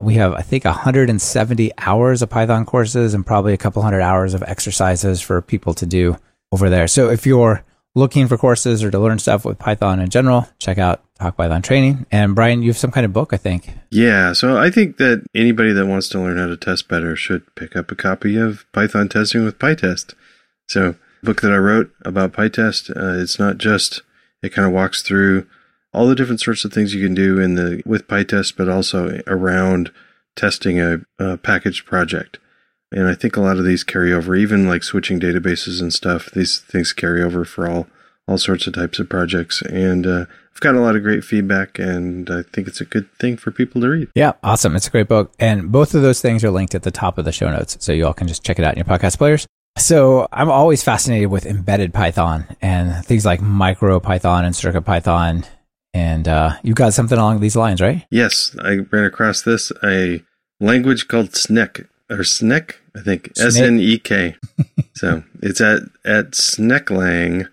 We 0.00 0.14
have, 0.14 0.34
I 0.34 0.42
think, 0.42 0.64
170 0.64 1.72
hours 1.78 2.22
of 2.22 2.30
Python 2.30 2.66
courses 2.66 3.14
and 3.14 3.24
probably 3.24 3.54
a 3.54 3.58
couple 3.58 3.82
hundred 3.82 4.02
hours 4.02 4.34
of 4.34 4.42
exercises 4.42 5.20
for 5.22 5.40
people 5.40 5.74
to 5.74 5.86
do 5.86 6.16
over 6.50 6.68
there. 6.68 6.88
So 6.88 7.08
if 7.08 7.24
you're 7.24 7.64
looking 7.94 8.26
for 8.26 8.36
courses 8.36 8.82
or 8.82 8.90
to 8.90 8.98
learn 8.98 9.18
stuff 9.18 9.44
with 9.44 9.58
Python 9.58 10.00
in 10.00 10.10
general, 10.10 10.48
check 10.58 10.78
out 10.78 11.02
Talk 11.18 11.36
Python 11.36 11.62
Training. 11.62 12.06
And 12.10 12.34
Brian, 12.34 12.62
you 12.62 12.70
have 12.70 12.78
some 12.78 12.90
kind 12.90 13.04
of 13.06 13.12
book, 13.12 13.32
I 13.32 13.36
think. 13.36 13.70
Yeah. 13.90 14.32
So 14.32 14.58
I 14.58 14.70
think 14.70 14.96
that 14.96 15.24
anybody 15.34 15.72
that 15.72 15.86
wants 15.86 16.08
to 16.10 16.18
learn 16.18 16.38
how 16.38 16.48
to 16.48 16.56
test 16.56 16.88
better 16.88 17.14
should 17.16 17.54
pick 17.54 17.76
up 17.76 17.90
a 17.90 17.96
copy 17.96 18.36
of 18.36 18.66
Python 18.72 19.08
Testing 19.08 19.44
with 19.44 19.58
PyTest. 19.58 20.14
So, 20.72 20.94
the 21.20 21.26
book 21.26 21.42
that 21.42 21.52
I 21.52 21.58
wrote 21.58 21.92
about 22.02 22.32
PyTest, 22.32 22.96
uh, 22.96 23.22
it's 23.22 23.38
not 23.38 23.58
just 23.58 24.02
it 24.42 24.52
kind 24.54 24.66
of 24.66 24.72
walks 24.72 25.02
through 25.02 25.46
all 25.92 26.06
the 26.06 26.14
different 26.14 26.40
sorts 26.40 26.64
of 26.64 26.72
things 26.72 26.94
you 26.94 27.04
can 27.04 27.14
do 27.14 27.38
in 27.38 27.54
the 27.54 27.82
with 27.84 28.08
PyTest, 28.08 28.56
but 28.56 28.68
also 28.68 29.20
around 29.26 29.92
testing 30.34 30.80
a, 30.80 31.00
a 31.18 31.36
packaged 31.36 31.84
project. 31.84 32.38
And 32.90 33.06
I 33.06 33.14
think 33.14 33.36
a 33.36 33.40
lot 33.40 33.58
of 33.58 33.64
these 33.64 33.84
carry 33.84 34.12
over, 34.12 34.34
even 34.34 34.66
like 34.66 34.82
switching 34.82 35.20
databases 35.20 35.80
and 35.80 35.92
stuff. 35.92 36.30
These 36.30 36.60
things 36.60 36.92
carry 36.92 37.22
over 37.22 37.44
for 37.44 37.68
all 37.68 37.86
all 38.26 38.38
sorts 38.38 38.66
of 38.66 38.72
types 38.72 38.98
of 38.98 39.08
projects. 39.08 39.60
And 39.62 40.06
uh, 40.06 40.26
I've 40.54 40.60
got 40.60 40.74
a 40.74 40.80
lot 40.80 40.96
of 40.96 41.02
great 41.02 41.24
feedback, 41.24 41.78
and 41.78 42.30
I 42.30 42.42
think 42.42 42.68
it's 42.68 42.80
a 42.80 42.84
good 42.84 43.12
thing 43.18 43.36
for 43.36 43.50
people 43.50 43.80
to 43.80 43.88
read. 43.88 44.08
Yeah, 44.14 44.32
awesome. 44.42 44.76
It's 44.76 44.86
a 44.86 44.90
great 44.90 45.08
book. 45.08 45.32
And 45.38 45.72
both 45.72 45.94
of 45.94 46.02
those 46.02 46.20
things 46.20 46.44
are 46.44 46.50
linked 46.50 46.74
at 46.74 46.82
the 46.82 46.90
top 46.90 47.18
of 47.18 47.24
the 47.24 47.32
show 47.32 47.50
notes. 47.50 47.76
So 47.80 47.92
you 47.92 48.06
all 48.06 48.14
can 48.14 48.28
just 48.28 48.44
check 48.44 48.58
it 48.58 48.64
out 48.64 48.74
in 48.74 48.78
your 48.78 48.86
podcast 48.86 49.18
players. 49.18 49.46
So 49.78 50.28
I'm 50.32 50.50
always 50.50 50.82
fascinated 50.82 51.30
with 51.30 51.46
embedded 51.46 51.94
Python 51.94 52.44
and 52.60 53.04
things 53.04 53.24
like 53.24 53.40
micro 53.40 54.00
Python 54.00 54.44
and 54.44 54.54
circuit 54.54 54.82
Python. 54.82 55.44
And 55.94 56.28
uh, 56.28 56.56
you've 56.62 56.76
got 56.76 56.94
something 56.94 57.18
along 57.18 57.40
these 57.40 57.56
lines, 57.56 57.80
right? 57.80 58.06
Yes, 58.10 58.54
I 58.62 58.76
ran 58.90 59.04
across 59.04 59.42
this 59.42 59.72
a 59.82 60.22
language 60.60 61.08
called 61.08 61.30
SNEK 61.32 61.86
or 62.10 62.18
SNEK, 62.18 62.74
I 62.96 63.00
think 63.00 63.32
S 63.38 63.58
N 63.58 63.78
E 63.80 63.98
K. 63.98 64.36
So 64.94 65.24
it's 65.42 65.60
at 65.60 65.80
at 66.04 66.32
sneklang.org, 66.32 67.48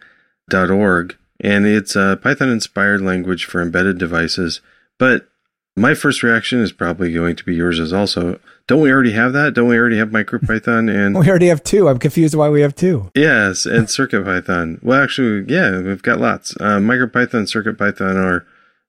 and 1.39 1.65
it's 1.65 1.95
a 1.95 2.19
Python 2.21 2.49
inspired 2.49 3.01
language 3.01 3.45
for 3.45 3.61
embedded 3.61 3.97
devices. 3.97 4.61
But 4.99 5.29
my 5.75 5.95
first 5.95 6.21
reaction 6.21 6.59
is 6.59 6.71
probably 6.71 7.11
going 7.13 7.35
to 7.37 7.43
be 7.43 7.55
yours 7.55 7.79
as 7.79 7.91
also. 7.93 8.39
Don't 8.69 8.81
we 8.81 8.91
already 8.91 9.13
have 9.13 9.33
that? 9.33 9.55
Don't 9.55 9.67
we 9.67 9.79
already 9.79 9.97
have 9.97 10.09
MicroPython 10.09 10.93
and 10.95 11.17
We 11.17 11.27
already 11.27 11.47
have 11.47 11.63
two. 11.63 11.89
I'm 11.89 11.97
confused 11.97 12.35
why 12.35 12.49
we 12.49 12.61
have 12.61 12.75
two. 12.75 13.09
yes, 13.15 13.65
and 13.65 13.87
CircuitPython? 13.87 14.83
Well, 14.83 15.01
actually, 15.01 15.51
yeah, 15.51 15.81
we've 15.81 16.03
got 16.03 16.19
lots. 16.19 16.55
Uh, 16.57 16.77
MicroPython, 16.77 17.49
CircuitPython 17.49 18.15
are 18.15 18.45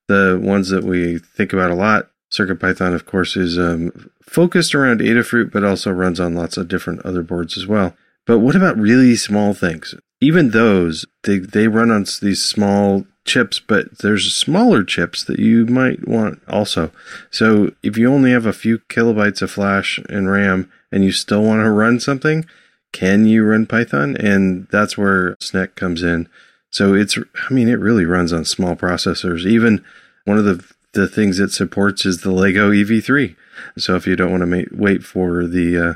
the 0.07 0.39
ones 0.41 0.69
that 0.69 0.85
we 0.85 1.17
think 1.17 1.55
about 1.55 1.71
a 1.71 1.75
lot. 1.75 2.11
CircuitPython, 2.31 2.95
of 2.95 3.07
course, 3.07 3.39
is 3.39 3.59
um, 3.59 4.11
focused 4.23 4.75
around 4.75 5.01
Adafruit, 5.01 5.51
but 5.51 5.65
also 5.65 5.91
runs 5.91 6.21
on 6.21 6.35
lots 6.35 6.59
of 6.59 6.69
different 6.69 7.01
other 7.07 7.23
boards 7.23 7.57
as 7.57 7.67
well. 7.67 7.97
But 8.27 8.41
what 8.41 8.55
about 8.55 8.77
really 8.77 9.17
small 9.17 9.55
things? 9.55 9.95
Even 10.21 10.51
those, 10.51 11.07
they, 11.23 11.39
they 11.39 11.69
run 11.69 11.91
on 11.91 12.05
these 12.21 12.45
small 12.45 13.07
chips, 13.31 13.61
but 13.61 13.99
there's 13.99 14.35
smaller 14.35 14.83
chips 14.83 15.25
that 15.25 15.39
you 15.39 15.67
might 15.67 16.07
want 16.07 16.43
also. 16.49 16.91
So 17.31 17.73
if 17.83 17.97
you 17.97 18.13
only 18.13 18.33
have 18.33 18.47
a 18.47 18.53
few 18.53 18.79
kilobytes 18.79 19.41
of 19.41 19.51
flash 19.51 19.99
and 20.09 20.31
RAM 20.31 20.71
and 20.91 21.05
you 21.05 21.13
still 21.13 21.43
want 21.43 21.63
to 21.65 21.71
run 21.71 22.01
something, 22.01 22.45
can 22.93 23.25
you 23.27 23.45
run 23.45 23.67
Python? 23.67 24.17
And 24.17 24.67
that's 24.71 24.99
where 24.99 25.37
SNEK 25.37 25.77
comes 25.77 26.03
in. 26.03 26.29
So 26.71 26.95
it's, 26.95 27.17
I 27.19 27.53
mean, 27.53 27.69
it 27.69 27.79
really 27.79 28.05
runs 28.05 28.33
on 28.33 28.45
small 28.45 28.75
processors. 28.77 29.47
Even 29.47 29.85
one 30.25 30.39
of 30.39 30.45
the 30.45 30.65
the 30.93 31.07
things 31.07 31.39
it 31.39 31.53
supports 31.53 32.05
is 32.05 32.23
the 32.23 32.33
Lego 32.33 32.71
EV3. 32.71 33.37
So 33.79 33.95
if 33.95 34.07
you 34.07 34.17
don't 34.17 34.33
want 34.33 34.43
to 34.43 34.67
wait 34.73 35.05
for 35.05 35.47
the 35.47 35.79
uh, 35.79 35.95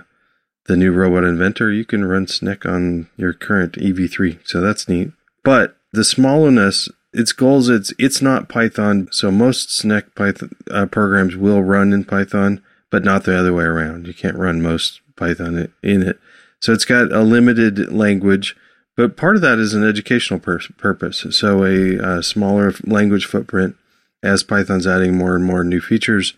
the 0.66 0.76
new 0.76 0.92
robot 0.92 1.24
inventor, 1.24 1.72
you 1.72 1.84
can 1.84 2.04
run 2.04 2.26
SNEK 2.26 2.64
on 2.70 3.08
your 3.16 3.32
current 3.32 3.72
EV3. 3.72 4.38
So 4.44 4.60
that's 4.60 4.88
neat. 4.88 5.10
But 5.42 5.76
the 5.92 6.04
smallness, 6.04 6.88
its 7.14 7.32
goals, 7.32 7.68
it's 7.68 7.92
it's 7.98 8.20
not 8.20 8.48
Python. 8.48 9.08
So 9.12 9.30
most 9.30 9.70
SNEK 9.70 10.14
Python 10.14 10.50
uh, 10.70 10.86
programs 10.86 11.36
will 11.36 11.62
run 11.62 11.92
in 11.92 12.04
Python, 12.04 12.62
but 12.90 13.04
not 13.04 13.24
the 13.24 13.38
other 13.38 13.52
way 13.52 13.64
around. 13.64 14.06
You 14.06 14.14
can't 14.14 14.36
run 14.36 14.60
most 14.60 15.00
Python 15.16 15.72
in 15.82 16.02
it. 16.02 16.20
So 16.60 16.72
it's 16.72 16.84
got 16.84 17.12
a 17.12 17.22
limited 17.22 17.92
language. 17.92 18.56
But 18.96 19.16
part 19.16 19.36
of 19.36 19.42
that 19.42 19.58
is 19.58 19.74
an 19.74 19.84
educational 19.84 20.38
pur- 20.38 20.60
purpose. 20.78 21.26
So 21.30 21.64
a, 21.64 22.18
a 22.18 22.22
smaller 22.22 22.72
language 22.84 23.26
footprint 23.26 23.76
as 24.22 24.42
Python's 24.42 24.86
adding 24.86 25.16
more 25.16 25.34
and 25.34 25.44
more 25.44 25.64
new 25.64 25.80
features, 25.80 26.34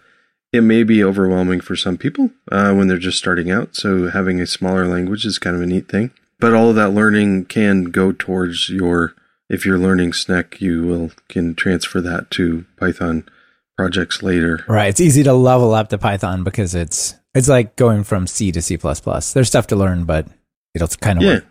it 0.52 0.62
may 0.62 0.82
be 0.82 1.04
overwhelming 1.04 1.60
for 1.60 1.76
some 1.76 1.98
people 1.98 2.30
uh, 2.50 2.72
when 2.72 2.88
they're 2.88 2.98
just 2.98 3.18
starting 3.18 3.50
out. 3.50 3.76
So 3.76 4.08
having 4.08 4.40
a 4.40 4.46
smaller 4.46 4.86
language 4.86 5.24
is 5.26 5.38
kind 5.38 5.54
of 5.54 5.62
a 5.62 5.66
neat 5.66 5.88
thing. 5.88 6.10
But 6.40 6.54
all 6.54 6.70
of 6.70 6.76
that 6.76 6.90
learning 6.90 7.46
can 7.46 7.84
go 7.84 8.12
towards 8.12 8.68
your. 8.68 9.14
If 9.48 9.64
you're 9.64 9.78
learning 9.78 10.12
SNEK, 10.12 10.60
you 10.60 10.82
will 10.84 11.12
can 11.28 11.54
transfer 11.54 12.00
that 12.00 12.30
to 12.32 12.64
Python 12.76 13.28
projects 13.76 14.22
later. 14.22 14.64
Right. 14.68 14.88
It's 14.88 15.00
easy 15.00 15.22
to 15.22 15.32
level 15.32 15.74
up 15.74 15.88
to 15.90 15.98
Python 15.98 16.42
because 16.42 16.74
it's 16.74 17.14
it's 17.34 17.48
like 17.48 17.76
going 17.76 18.04
from 18.04 18.26
C 18.26 18.50
to 18.52 18.62
C++. 18.62 18.76
There's 18.76 19.48
stuff 19.48 19.66
to 19.68 19.76
learn, 19.76 20.04
but 20.04 20.26
it'll 20.74 20.88
kind 20.88 21.18
of 21.18 21.24
yeah. 21.24 21.34
work. 21.34 21.46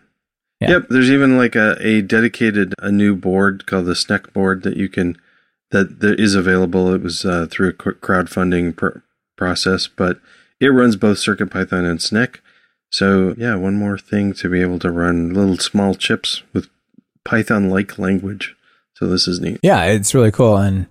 Yeah. 0.61 0.69
Yep. 0.71 0.85
There's 0.89 1.11
even 1.11 1.37
like 1.37 1.55
a, 1.55 1.75
a 1.79 2.01
dedicated 2.01 2.73
a 2.79 2.91
new 2.91 3.15
board 3.15 3.65
called 3.65 3.85
the 3.85 3.93
SNEK 3.93 4.33
board 4.33 4.63
that 4.63 4.77
you 4.77 4.89
can 4.89 5.17
that 5.71 5.99
there 5.99 6.15
is 6.15 6.35
available. 6.35 6.93
It 6.93 7.01
was 7.01 7.25
uh, 7.25 7.47
through 7.49 7.69
a 7.69 7.73
crowdfunding 7.73 8.75
pr- 8.75 8.99
process, 9.37 9.87
but 9.87 10.19
it 10.59 10.67
runs 10.67 10.95
both 10.95 11.17
CircuitPython 11.17 11.89
and 11.89 11.99
SNEK. 11.99 12.37
So 12.91 13.35
yeah, 13.37 13.55
one 13.55 13.75
more 13.75 13.97
thing 13.97 14.33
to 14.35 14.49
be 14.49 14.61
able 14.61 14.79
to 14.79 14.91
run 14.91 15.33
little 15.33 15.57
small 15.57 15.95
chips 15.95 16.43
with 16.53 16.69
Python-like 17.25 17.99
language. 17.99 18.55
So 18.93 19.07
this 19.07 19.27
is 19.27 19.41
neat. 19.41 19.59
Yeah, 19.61 19.85
it's 19.85 20.15
really 20.15 20.31
cool, 20.31 20.57
and 20.57 20.87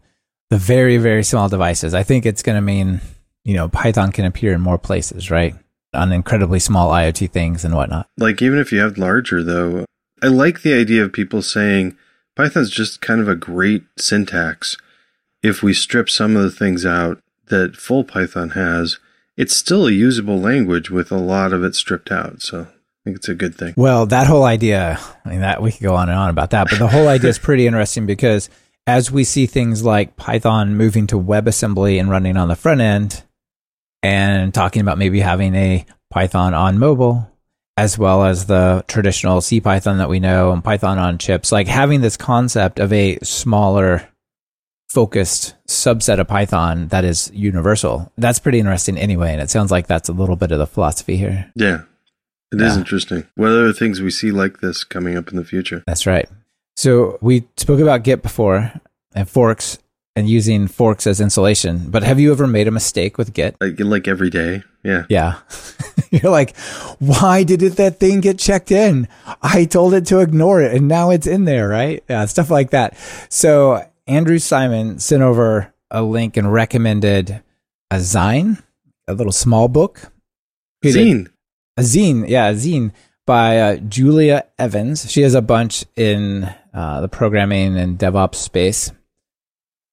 the 0.50 0.58
very 0.58 0.98
very 0.98 1.24
small 1.24 1.48
devices. 1.48 1.94
I 1.94 2.02
think 2.02 2.26
it's 2.26 2.42
going 2.42 2.56
to 2.56 2.62
mean 2.62 3.00
you 3.44 3.54
know 3.54 3.68
Python 3.68 4.12
can 4.12 4.26
appear 4.26 4.52
in 4.52 4.60
more 4.60 4.78
places, 4.78 5.30
right? 5.30 5.54
On 5.94 6.12
incredibly 6.12 6.58
small 6.58 6.90
IoT 6.90 7.30
things 7.30 7.64
and 7.64 7.74
whatnot. 7.74 8.08
Like 8.18 8.42
even 8.42 8.58
if 8.58 8.72
you 8.72 8.80
have 8.80 8.98
larger, 8.98 9.42
though, 9.42 9.86
I 10.22 10.26
like 10.26 10.62
the 10.62 10.74
idea 10.74 11.04
of 11.04 11.12
people 11.12 11.40
saying 11.40 11.96
Python's 12.36 12.70
just 12.70 13.00
kind 13.00 13.20
of 13.20 13.28
a 13.28 13.36
great 13.36 13.84
syntax. 13.98 14.76
If 15.42 15.62
we 15.62 15.72
strip 15.72 16.10
some 16.10 16.36
of 16.36 16.42
the 16.42 16.50
things 16.50 16.84
out 16.84 17.22
that 17.46 17.76
full 17.76 18.04
Python 18.04 18.50
has, 18.50 18.98
it's 19.36 19.56
still 19.56 19.86
a 19.86 19.92
usable 19.92 20.40
language 20.40 20.90
with 20.90 21.12
a 21.12 21.18
lot 21.18 21.52
of 21.52 21.62
it 21.62 21.74
stripped 21.74 22.10
out. 22.10 22.42
So 22.42 22.68
I 23.04 23.10
think 23.10 23.18
it's 23.18 23.28
a 23.28 23.34
good 23.34 23.54
thing. 23.54 23.74
Well, 23.76 24.06
that 24.06 24.26
whole 24.26 24.44
idea, 24.44 24.98
I 25.24 25.28
mean, 25.28 25.40
that 25.40 25.60
we 25.60 25.72
could 25.72 25.82
go 25.82 25.94
on 25.94 26.08
and 26.08 26.18
on 26.18 26.30
about 26.30 26.50
that, 26.50 26.68
but 26.70 26.78
the 26.78 26.88
whole 26.88 27.06
idea 27.08 27.28
is 27.28 27.38
pretty 27.38 27.66
interesting 27.66 28.06
because 28.06 28.48
as 28.86 29.10
we 29.10 29.24
see 29.24 29.44
things 29.44 29.84
like 29.84 30.16
Python 30.16 30.76
moving 30.76 31.06
to 31.08 31.20
WebAssembly 31.20 32.00
and 32.00 32.08
running 32.08 32.38
on 32.38 32.48
the 32.48 32.56
front 32.56 32.80
end 32.80 33.22
and 34.02 34.54
talking 34.54 34.80
about 34.80 34.96
maybe 34.96 35.20
having 35.20 35.54
a 35.54 35.84
Python 36.10 36.54
on 36.54 36.78
mobile, 36.78 37.30
as 37.76 37.98
well 37.98 38.24
as 38.24 38.46
the 38.46 38.84
traditional 38.88 39.42
C 39.42 39.60
Python 39.60 39.98
that 39.98 40.08
we 40.08 40.20
know 40.20 40.52
and 40.52 40.64
Python 40.64 40.98
on 40.98 41.18
chips, 41.18 41.52
like 41.52 41.66
having 41.66 42.00
this 42.00 42.16
concept 42.16 42.78
of 42.78 42.92
a 42.92 43.18
smaller 43.22 44.08
focused 44.88 45.56
subset 45.68 46.20
of 46.20 46.28
Python 46.28 46.88
that 46.88 47.04
is 47.04 47.30
universal. 47.34 48.12
That's 48.16 48.38
pretty 48.38 48.60
interesting 48.60 48.96
anyway. 48.96 49.32
And 49.32 49.42
it 49.42 49.50
sounds 49.50 49.70
like 49.70 49.88
that's 49.88 50.08
a 50.08 50.12
little 50.12 50.36
bit 50.36 50.52
of 50.52 50.58
the 50.58 50.66
philosophy 50.66 51.16
here. 51.16 51.50
Yeah. 51.54 51.82
It 52.60 52.66
is 52.66 52.76
interesting. 52.76 53.26
What 53.34 53.48
other 53.50 53.72
things 53.72 54.00
we 54.00 54.10
see 54.10 54.30
like 54.30 54.60
this 54.60 54.84
coming 54.84 55.16
up 55.16 55.28
in 55.28 55.36
the 55.36 55.44
future? 55.44 55.82
That's 55.86 56.06
right. 56.06 56.28
So 56.76 57.18
we 57.20 57.46
spoke 57.56 57.80
about 57.80 58.02
Git 58.02 58.22
before 58.22 58.72
and 59.14 59.28
forks 59.28 59.78
and 60.16 60.28
using 60.28 60.68
forks 60.68 61.06
as 61.06 61.20
insulation. 61.20 61.90
But 61.90 62.02
have 62.02 62.20
you 62.20 62.30
ever 62.32 62.46
made 62.46 62.68
a 62.68 62.70
mistake 62.70 63.18
with 63.18 63.32
Git? 63.32 63.56
Like 63.60 63.78
like 63.80 64.08
every 64.08 64.30
day. 64.30 64.62
Yeah. 64.82 65.04
Yeah. 65.08 65.38
You're 66.10 66.30
like, 66.30 66.56
why 66.98 67.42
didn't 67.42 67.76
that 67.76 67.98
thing 67.98 68.20
get 68.20 68.38
checked 68.38 68.70
in? 68.70 69.08
I 69.42 69.64
told 69.64 69.94
it 69.94 70.06
to 70.06 70.20
ignore 70.20 70.62
it 70.62 70.74
and 70.74 70.86
now 70.86 71.10
it's 71.10 71.26
in 71.26 71.44
there, 71.44 71.68
right? 71.68 72.04
Yeah, 72.08 72.26
stuff 72.26 72.50
like 72.50 72.70
that. 72.70 72.96
So 73.28 73.84
Andrew 74.06 74.38
Simon 74.38 74.98
sent 74.98 75.22
over 75.22 75.72
a 75.90 76.02
link 76.02 76.36
and 76.36 76.52
recommended 76.52 77.42
a 77.90 77.96
Zine, 77.96 78.62
a 79.08 79.14
little 79.14 79.32
small 79.32 79.68
book. 79.68 80.12
Zine. 80.84 81.28
A 81.76 81.82
zine, 81.82 82.28
yeah, 82.28 82.48
a 82.50 82.54
zine 82.54 82.92
by 83.26 83.58
uh, 83.58 83.76
Julia 83.76 84.44
Evans. 84.58 85.10
She 85.10 85.22
has 85.22 85.34
a 85.34 85.42
bunch 85.42 85.84
in 85.96 86.44
uh, 86.72 87.00
the 87.00 87.08
programming 87.08 87.76
and 87.76 87.98
DevOps 87.98 88.36
space, 88.36 88.92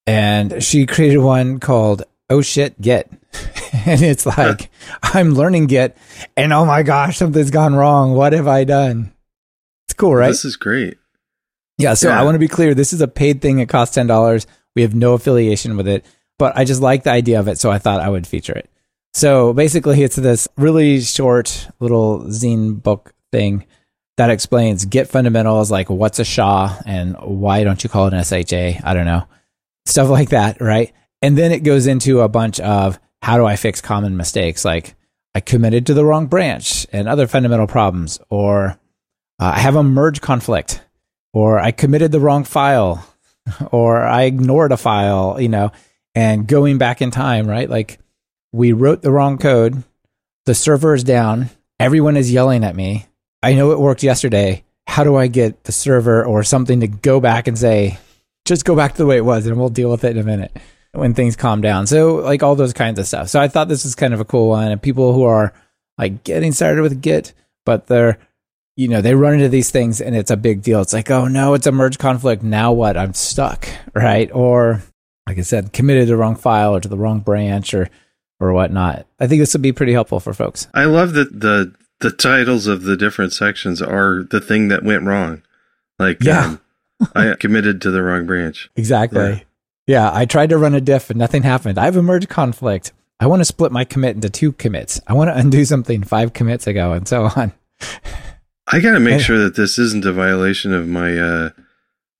and 0.06 0.62
she 0.62 0.86
created 0.86 1.18
one 1.18 1.60
called 1.60 2.02
"Oh 2.30 2.42
Shit 2.42 2.80
Git," 2.80 3.10
and 3.86 4.02
it's 4.02 4.26
like 4.26 4.70
I'm 5.02 5.30
learning 5.30 5.66
Git, 5.66 5.96
and 6.36 6.52
oh 6.52 6.64
my 6.64 6.82
gosh, 6.82 7.18
something's 7.18 7.50
gone 7.50 7.74
wrong. 7.74 8.14
What 8.14 8.32
have 8.32 8.48
I 8.48 8.64
done? 8.64 9.12
It's 9.86 9.94
cool, 9.94 10.14
right? 10.14 10.28
This 10.28 10.44
is 10.44 10.56
great. 10.56 10.98
Yeah, 11.78 11.94
so 11.94 12.08
Yeah. 12.08 12.20
I 12.20 12.24
want 12.24 12.34
to 12.34 12.38
be 12.40 12.48
clear. 12.48 12.74
This 12.74 12.92
is 12.92 13.00
a 13.00 13.08
paid 13.08 13.40
thing. 13.40 13.58
It 13.58 13.68
costs 13.68 13.94
ten 13.94 14.06
dollars. 14.06 14.46
We 14.74 14.82
have 14.82 14.94
no 14.94 15.14
affiliation 15.14 15.76
with 15.76 15.88
it, 15.88 16.04
but 16.38 16.56
I 16.56 16.64
just 16.64 16.80
like 16.80 17.02
the 17.02 17.10
idea 17.10 17.40
of 17.40 17.48
it, 17.48 17.58
so 17.58 17.70
I 17.70 17.78
thought 17.78 18.00
I 18.00 18.08
would 18.08 18.26
feature 18.26 18.54
it. 18.54 18.70
So 19.14 19.52
basically, 19.52 20.02
it's 20.02 20.16
this 20.16 20.48
really 20.56 21.00
short 21.00 21.68
little 21.80 22.20
zine 22.24 22.82
book 22.82 23.12
thing 23.30 23.66
that 24.16 24.30
explains 24.30 24.84
Git 24.84 25.08
fundamentals, 25.08 25.70
like 25.70 25.90
what's 25.90 26.18
a 26.18 26.24
SHA 26.24 26.80
and 26.86 27.16
why 27.20 27.64
don't 27.64 27.82
you 27.82 27.90
call 27.90 28.06
it 28.06 28.14
an 28.14 28.24
SHA? 28.24 28.80
I 28.84 28.94
don't 28.94 29.06
know, 29.06 29.26
stuff 29.86 30.08
like 30.08 30.30
that, 30.30 30.60
right? 30.60 30.92
And 31.20 31.36
then 31.36 31.52
it 31.52 31.62
goes 31.62 31.86
into 31.86 32.20
a 32.20 32.28
bunch 32.28 32.60
of 32.60 32.98
how 33.22 33.36
do 33.36 33.46
I 33.46 33.56
fix 33.56 33.80
common 33.80 34.16
mistakes, 34.16 34.64
like 34.64 34.94
I 35.34 35.40
committed 35.40 35.86
to 35.86 35.94
the 35.94 36.04
wrong 36.04 36.26
branch 36.26 36.86
and 36.92 37.08
other 37.08 37.26
fundamental 37.26 37.66
problems, 37.66 38.18
or 38.28 38.78
uh, 39.40 39.52
I 39.54 39.58
have 39.60 39.76
a 39.76 39.82
merge 39.82 40.20
conflict 40.20 40.82
or 41.32 41.58
I 41.58 41.70
committed 41.70 42.12
the 42.12 42.20
wrong 42.20 42.44
file, 42.44 43.06
or 43.70 44.02
I 44.02 44.22
ignored 44.22 44.72
a 44.72 44.76
file, 44.76 45.40
you 45.40 45.48
know, 45.48 45.72
and 46.14 46.46
going 46.46 46.78
back 46.78 47.02
in 47.02 47.10
time, 47.10 47.46
right? 47.46 47.68
Like 47.68 47.98
we 48.52 48.72
wrote 48.72 49.02
the 49.02 49.12
wrong 49.12 49.38
code, 49.38 49.82
the 50.46 50.54
server 50.54 50.94
is 50.94 51.04
down, 51.04 51.50
Everyone 51.82 52.16
is 52.16 52.30
yelling 52.30 52.62
at 52.62 52.76
me. 52.76 53.06
I 53.42 53.54
know 53.54 53.72
it 53.72 53.80
worked 53.80 54.04
yesterday. 54.04 54.62
How 54.86 55.02
do 55.02 55.16
I 55.16 55.26
get 55.26 55.64
the 55.64 55.72
server 55.72 56.24
or 56.24 56.44
something 56.44 56.78
to 56.78 56.86
go 56.86 57.18
back 57.18 57.48
and 57.48 57.58
say, 57.58 57.98
just 58.44 58.64
go 58.64 58.76
back 58.76 58.92
to 58.92 58.98
the 58.98 59.06
way 59.06 59.16
it 59.16 59.24
was 59.24 59.46
and 59.48 59.58
we'll 59.58 59.68
deal 59.68 59.90
with 59.90 60.04
it 60.04 60.16
in 60.16 60.22
a 60.22 60.24
minute 60.24 60.56
when 60.92 61.12
things 61.12 61.34
calm 61.34 61.60
down. 61.60 61.88
So 61.88 62.16
like 62.18 62.44
all 62.44 62.54
those 62.54 62.72
kinds 62.72 63.00
of 63.00 63.08
stuff. 63.08 63.30
So 63.30 63.40
I 63.40 63.48
thought 63.48 63.66
this 63.66 63.82
was 63.82 63.96
kind 63.96 64.14
of 64.14 64.20
a 64.20 64.24
cool 64.24 64.50
one. 64.50 64.70
And 64.70 64.80
people 64.80 65.12
who 65.12 65.24
are 65.24 65.52
like 65.98 66.22
getting 66.22 66.52
started 66.52 66.82
with 66.82 67.02
Git, 67.02 67.34
but 67.66 67.88
they're 67.88 68.16
you 68.76 68.86
know, 68.86 69.00
they 69.00 69.16
run 69.16 69.34
into 69.34 69.48
these 69.48 69.72
things 69.72 70.00
and 70.00 70.14
it's 70.14 70.30
a 70.30 70.36
big 70.36 70.62
deal. 70.62 70.82
It's 70.82 70.92
like, 70.92 71.10
oh 71.10 71.26
no, 71.26 71.54
it's 71.54 71.66
a 71.66 71.72
merge 71.72 71.98
conflict. 71.98 72.44
Now 72.44 72.70
what? 72.70 72.96
I'm 72.96 73.12
stuck, 73.12 73.68
right? 73.92 74.30
Or 74.32 74.84
like 75.26 75.38
I 75.38 75.42
said, 75.42 75.72
committed 75.72 76.06
the 76.06 76.16
wrong 76.16 76.36
file 76.36 76.76
or 76.76 76.80
to 76.80 76.88
the 76.88 76.96
wrong 76.96 77.18
branch 77.18 77.74
or 77.74 77.90
or 78.42 78.52
whatnot. 78.52 79.06
I 79.20 79.26
think 79.26 79.40
this 79.40 79.52
would 79.54 79.62
be 79.62 79.72
pretty 79.72 79.92
helpful 79.92 80.20
for 80.20 80.34
folks. 80.34 80.68
I 80.74 80.84
love 80.84 81.12
that 81.14 81.40
the 81.40 81.74
the 82.00 82.10
titles 82.10 82.66
of 82.66 82.82
the 82.82 82.96
different 82.96 83.32
sections 83.32 83.80
are 83.80 84.24
the 84.24 84.40
thing 84.40 84.68
that 84.68 84.82
went 84.82 85.04
wrong. 85.04 85.42
Like, 85.98 86.22
yeah, 86.22 86.44
um, 86.44 86.60
I 87.14 87.34
committed 87.40 87.80
to 87.82 87.90
the 87.90 88.02
wrong 88.02 88.26
branch. 88.26 88.68
Exactly. 88.74 89.22
Yeah. 89.22 89.40
yeah, 89.86 90.10
I 90.12 90.24
tried 90.24 90.50
to 90.50 90.58
run 90.58 90.74
a 90.74 90.80
diff 90.80 91.10
and 91.10 91.18
nothing 91.18 91.44
happened. 91.44 91.78
I 91.78 91.84
have 91.84 91.96
a 91.96 92.02
merge 92.02 92.28
conflict. 92.28 92.92
I 93.20 93.26
want 93.26 93.40
to 93.40 93.44
split 93.44 93.70
my 93.70 93.84
commit 93.84 94.16
into 94.16 94.28
two 94.28 94.50
commits. 94.50 95.00
I 95.06 95.12
want 95.12 95.28
to 95.30 95.36
undo 95.36 95.64
something 95.64 96.02
five 96.02 96.32
commits 96.32 96.66
ago 96.66 96.92
and 96.92 97.06
so 97.06 97.30
on. 97.36 97.52
I 98.66 98.80
got 98.80 98.92
to 98.92 99.00
make 99.00 99.20
sure 99.20 99.38
that 99.38 99.54
this 99.54 99.78
isn't 99.78 100.04
a 100.04 100.12
violation 100.12 100.72
of 100.74 100.88
my 100.88 101.16
uh, 101.16 101.50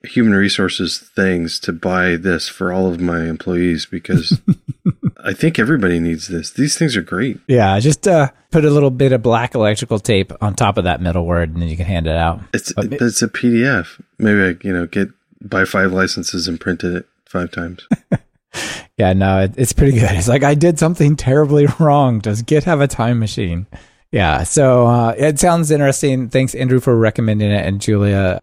human 0.05 0.35
resources 0.35 0.99
things 0.99 1.61
to 1.61 1.73
buy 1.73 2.17
this 2.17 2.49
for 2.49 2.73
all 2.73 2.89
of 2.89 3.01
my 3.01 3.25
employees 3.25 3.87
because 3.87 4.41
I 5.25 5.33
think 5.33 5.59
everybody 5.59 6.01
needs 6.01 6.29
this. 6.29 6.51
These 6.51 6.77
things 6.77 6.97
are 6.97 7.03
great. 7.03 7.39
Yeah, 7.47 7.79
just 7.79 8.09
uh, 8.09 8.31
put 8.51 8.65
a 8.65 8.71
little 8.71 8.91
bit 8.91 9.13
of 9.13 9.23
black 9.23 9.55
electrical 9.55 9.99
tape 9.99 10.33
on 10.41 10.55
top 10.55 10.77
of 10.77 10.85
that 10.85 11.01
middle 11.01 11.27
word, 11.27 11.53
and 11.53 11.63
then 11.63 11.69
you 11.69 11.77
can 11.77 11.87
hand 11.87 12.07
it 12.07 12.17
out. 12.17 12.41
It's 12.53 12.73
but 12.73 12.93
it's 12.93 13.23
a 13.23 13.29
PDF. 13.29 14.01
Maybe 14.19 14.43
I 14.43 14.67
you 14.67 14.73
know 14.73 14.87
get 14.87 15.09
buy 15.41 15.65
five 15.65 15.93
licenses 15.93 16.49
and 16.49 16.61
print 16.61 16.83
it 16.85 17.07
five 17.27 17.51
times. 17.51 17.87
yeah, 18.97 19.13
no, 19.13 19.41
it, 19.41 19.55
it's 19.57 19.73
pretty 19.73 19.99
good. 19.99 20.11
It's 20.13 20.29
like 20.29 20.45
I 20.45 20.55
did 20.55 20.79
something 20.79 21.17
terribly 21.17 21.67
wrong. 21.79 22.19
Does 22.19 22.43
Git 22.43 22.65
have 22.65 22.81
a 22.81 22.89
time 22.89 23.19
machine? 23.19 23.67
Yeah, 24.11 24.43
so 24.43 24.87
uh, 24.87 25.15
it 25.17 25.39
sounds 25.39 25.71
interesting. 25.71 26.29
Thanks, 26.29 26.55
Andrew, 26.55 26.81
for 26.81 26.97
recommending 26.97 27.51
it, 27.51 27.65
and 27.65 27.81
Julia, 27.81 28.43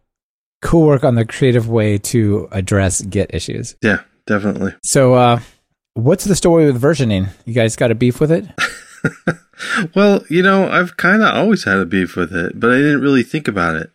cool 0.62 0.86
work 0.86 1.04
on 1.04 1.16
the 1.16 1.26
creative 1.26 1.70
way 1.70 1.98
to 1.98 2.48
address 2.52 3.02
Git 3.02 3.32
issues. 3.34 3.76
Yeah, 3.82 4.02
definitely. 4.28 4.76
So, 4.84 5.14
uh, 5.14 5.40
what's 5.94 6.26
the 6.26 6.36
story 6.36 6.66
with 6.72 6.82
versioning? 6.82 7.30
You 7.46 7.54
guys 7.54 7.76
got 7.76 7.92
a 7.92 7.96
beef 7.96 8.20
with 8.20 8.32
it? 8.32 8.46
well, 9.96 10.24
you 10.30 10.42
know, 10.42 10.70
I've 10.70 10.98
kind 10.98 11.22
of 11.22 11.34
always 11.34 11.64
had 11.64 11.78
a 11.78 11.86
beef 11.86 12.16
with 12.16 12.34
it, 12.34 12.60
but 12.60 12.72
I 12.72 12.78
didn't 12.78 13.02
really 13.02 13.24
think 13.24 13.48
about 13.48 13.76
it. 13.76 13.92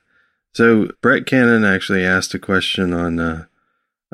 So 0.52 0.90
Brett 1.02 1.26
Cannon 1.26 1.64
actually 1.64 2.04
asked 2.04 2.34
a 2.34 2.38
question 2.38 2.92
on. 2.92 3.18
Uh, 3.18 3.44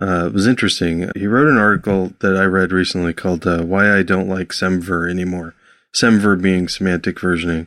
uh, 0.00 0.26
it 0.26 0.32
was 0.32 0.46
interesting. 0.46 1.10
He 1.14 1.26
wrote 1.26 1.48
an 1.48 1.58
article 1.58 2.14
that 2.20 2.34
I 2.34 2.44
read 2.44 2.72
recently 2.72 3.12
called 3.12 3.46
uh, 3.46 3.62
"Why 3.62 3.94
I 3.94 4.02
Don't 4.02 4.28
Like 4.28 4.48
Semver 4.48 5.10
Anymore." 5.10 5.54
Semver 5.94 6.40
being 6.40 6.68
semantic 6.68 7.16
versioning. 7.16 7.66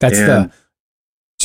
That's 0.00 0.18
and, 0.18 0.28
the 0.28 0.52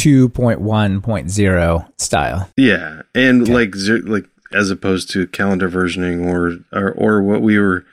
2.1.0 0.01 1.91
style. 1.99 2.49
Yeah, 2.57 3.01
and 3.13 3.43
okay. 3.43 3.53
like 3.53 3.75
like 4.05 4.25
as 4.53 4.69
opposed 4.69 5.09
to 5.11 5.27
calendar 5.27 5.69
versioning 5.69 6.25
or 6.25 6.57
or, 6.77 6.91
or 6.93 7.21
what 7.21 7.41
we 7.41 7.59
were 7.59 7.85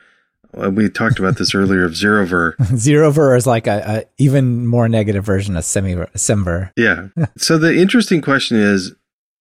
uh, 0.59 0.71
we 0.71 0.89
talked 0.89 1.19
about 1.19 1.37
this 1.37 1.53
earlier 1.53 1.85
of 1.85 1.91
zerover. 1.91 2.55
zerover 2.57 3.37
is 3.37 3.45
like 3.45 3.67
a, 3.67 3.83
a, 3.85 4.03
even 4.17 4.65
more 4.65 4.89
negative 4.89 5.23
version 5.23 5.55
of 5.55 5.63
semi 5.63 5.95
semver. 6.15 6.71
Yeah. 6.75 7.09
so 7.37 7.57
the 7.57 7.77
interesting 7.77 8.21
question 8.21 8.57
is, 8.57 8.95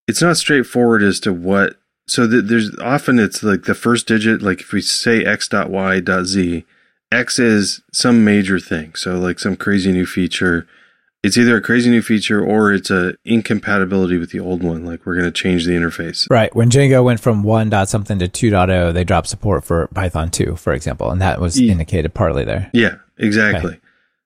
it's 0.06 0.20
not 0.22 0.36
straightforward 0.36 1.02
as 1.02 1.20
to 1.20 1.32
what. 1.32 1.76
So 2.06 2.26
the, 2.26 2.40
there's 2.42 2.76
often 2.78 3.18
it's 3.18 3.42
like 3.42 3.64
the 3.64 3.74
first 3.74 4.06
digit. 4.06 4.42
Like 4.42 4.60
if 4.60 4.72
we 4.72 4.80
say 4.80 5.24
x 5.24 5.48
dot 5.48 5.70
y 5.70 6.00
dot 6.00 6.26
z, 6.26 6.64
X 7.10 7.38
is 7.38 7.80
some 7.92 8.24
major 8.24 8.58
thing. 8.58 8.94
So 8.94 9.18
like 9.18 9.38
some 9.38 9.56
crazy 9.56 9.92
new 9.92 10.06
feature. 10.06 10.66
It's 11.22 11.36
either 11.36 11.56
a 11.56 11.60
crazy 11.60 11.90
new 11.90 12.02
feature 12.02 12.44
or 12.44 12.72
it's 12.72 12.90
a 12.90 13.14
incompatibility 13.24 14.18
with 14.18 14.30
the 14.30 14.40
old 14.40 14.62
one. 14.62 14.84
Like 14.84 15.04
we're 15.04 15.14
going 15.14 15.26
to 15.26 15.32
change 15.32 15.66
the 15.66 15.72
interface. 15.72 16.28
Right. 16.30 16.54
When 16.54 16.70
Django 16.70 17.02
went 17.02 17.20
from 17.20 17.42
1 17.42 17.70
dot 17.70 17.88
something 17.88 18.18
to 18.20 18.28
2.0, 18.28 18.92
they 18.92 19.04
dropped 19.04 19.28
support 19.28 19.64
for 19.64 19.88
Python 19.88 20.30
2, 20.30 20.56
for 20.56 20.72
example. 20.72 21.10
And 21.10 21.20
that 21.20 21.40
was 21.40 21.60
yeah. 21.60 21.72
indicated 21.72 22.14
partly 22.14 22.44
there. 22.44 22.70
Yeah, 22.72 22.96
exactly. 23.16 23.72
Okay. 23.72 23.80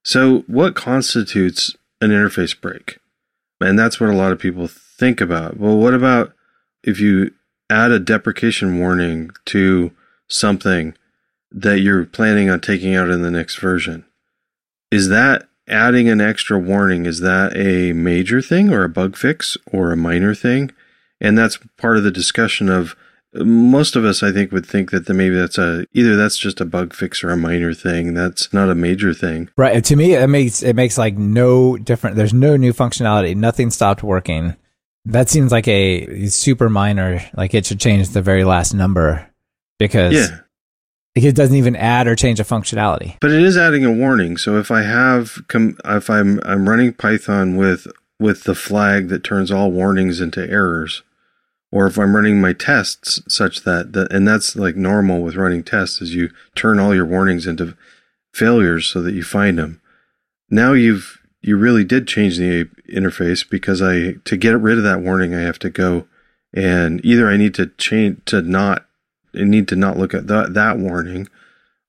So 0.05 0.45
what 0.47 0.75
constitutes 0.75 1.75
an 2.01 2.11
interface 2.11 2.59
break? 2.61 2.99
And 3.61 3.79
that's 3.79 4.01
what 4.01 4.11
a 4.11 4.17
lot 4.17 4.33
of 4.33 4.39
people 4.39 4.69
think 4.69 5.21
about. 5.21 5.57
Well, 5.57 5.79
what 5.79 5.95
about 5.95 6.35
if 6.83 7.01
you 7.01 7.31
add 7.73 7.91
a 7.91 7.99
deprecation 7.99 8.79
warning 8.79 9.31
to 9.47 9.93
something 10.29 10.95
that 11.51 11.81
you're 11.81 12.05
planning 12.05 12.51
on 12.51 12.61
taking 12.61 12.95
out 12.95 13.11
in 13.11 13.23
the 13.23 13.31
next 13.31 13.57
version. 13.57 14.05
Is 14.91 15.09
that 15.09 15.49
adding 15.69 16.09
an 16.09 16.21
extra 16.21 16.59
warning? 16.59 17.07
Is 17.07 17.21
that 17.21 17.57
a 17.57 17.93
major 17.93 18.43
thing 18.43 18.73
or 18.73 18.85
a 18.85 18.89
bug 18.89 19.17
fix 19.17 19.57
or 19.73 19.93
a 19.93 19.97
minor 19.97 20.35
thing? 20.35 20.71
And 21.21 21.39
that's 21.39 21.59
part 21.77 21.97
of 21.97 22.03
the 22.03 22.11
discussion 22.11 22.69
of 22.69 22.97
most 23.35 23.97
of 23.97 24.05
us, 24.05 24.23
I 24.23 24.31
think, 24.31 24.53
would 24.53 24.67
think 24.67 24.91
that 24.91 25.07
the, 25.07 25.15
maybe 25.15 25.35
that's 25.35 25.57
a 25.57 25.87
either 25.93 26.17
that's 26.17 26.37
just 26.37 26.61
a 26.61 26.65
bug 26.65 26.93
fix 26.93 27.25
or 27.25 27.31
a 27.31 27.37
minor 27.37 27.73
thing. 27.73 28.13
That's 28.13 28.53
not 28.53 28.69
a 28.69 28.75
major 28.75 29.15
thing, 29.15 29.49
right? 29.57 29.83
To 29.83 29.97
me, 29.97 30.15
it 30.15 30.27
makes 30.29 30.63
it 30.63 30.77
makes 30.77 30.99
like 30.99 31.17
no 31.17 31.77
different. 31.79 32.17
There's 32.17 32.35
no 32.35 32.57
new 32.57 32.73
functionality. 32.73 33.35
Nothing 33.35 33.71
stopped 33.71 34.03
working. 34.03 34.57
That 35.07 35.31
seems 35.31 35.51
like 35.51 35.67
a 35.67 36.27
super 36.29 36.69
minor. 36.69 37.25
Like 37.35 37.55
it 37.55 37.65
should 37.65 37.81
change 37.81 38.11
the 38.11 38.23
very 38.23 38.45
last 38.45 38.75
number 38.75 39.31
because 39.79 40.15
yeah. 40.15 40.41
It 41.15 41.35
doesn't 41.35 41.57
even 41.57 41.77
add 41.77 42.07
or 42.07 42.17
change 42.17 42.41
a 42.41 42.45
functionality. 42.45 43.17
But 43.21 43.33
it 43.33 43.43
is 43.43 43.59
adding 43.59 43.85
a 43.85 43.93
warning. 43.93 44.39
So 44.39 44.57
if 44.57 44.71
I 44.71 44.83
have, 44.83 45.43
com- 45.49 45.77
if 45.85 46.09
I'm 46.09 46.41
I'm 46.45 46.69
running 46.69 46.95
Python 46.95 47.57
with 47.57 47.87
with 48.19 48.45
the 48.45 48.55
flag 48.55 49.09
that 49.09 49.25
turns 49.25 49.51
all 49.51 49.71
warnings 49.71 50.21
into 50.21 50.49
errors, 50.49 51.03
or 51.71 51.87
if 51.87 51.99
I'm 51.99 52.15
running 52.15 52.41
my 52.41 52.53
tests 52.53 53.21
such 53.29 53.65
that, 53.65 53.93
that 53.93 54.13
and 54.13 54.27
that's 54.27 54.57
like 54.57 54.77
normal 54.77 55.23
with 55.23 55.37
running 55.37 55.63
tests, 55.63 56.01
is 56.01 56.15
you 56.15 56.31
turn 56.55 56.79
all 56.79 56.95
your 56.95 57.07
warnings 57.07 57.47
into 57.47 57.77
failures 58.33 58.87
so 58.87 59.03
that 59.03 59.15
you 59.15 59.23
find 59.23 59.59
them. 59.59 59.83
Now 60.51 60.73
you've 60.73 61.19
you 61.43 61.57
really 61.57 61.85
did 61.85 62.07
change 62.07 62.39
the 62.39 62.67
interface 62.89 63.49
because 63.49 63.83
I 63.83 64.13
to 64.25 64.37
get 64.37 64.59
rid 64.59 64.79
of 64.79 64.85
that 64.85 65.01
warning 65.01 65.35
I 65.35 65.41
have 65.41 65.59
to 65.59 65.71
go 65.71 66.07
and 66.55 67.05
either 67.05 67.29
I 67.29 67.37
need 67.37 67.55
to 67.55 67.67
change 67.67 68.25
to 68.27 68.41
not 68.43 68.87
I 69.35 69.45
need 69.45 69.69
to 69.69 69.77
not 69.77 69.99
look 69.99 70.15
at 70.15 70.27
that, 70.29 70.55
that 70.55 70.79
warning 70.79 71.29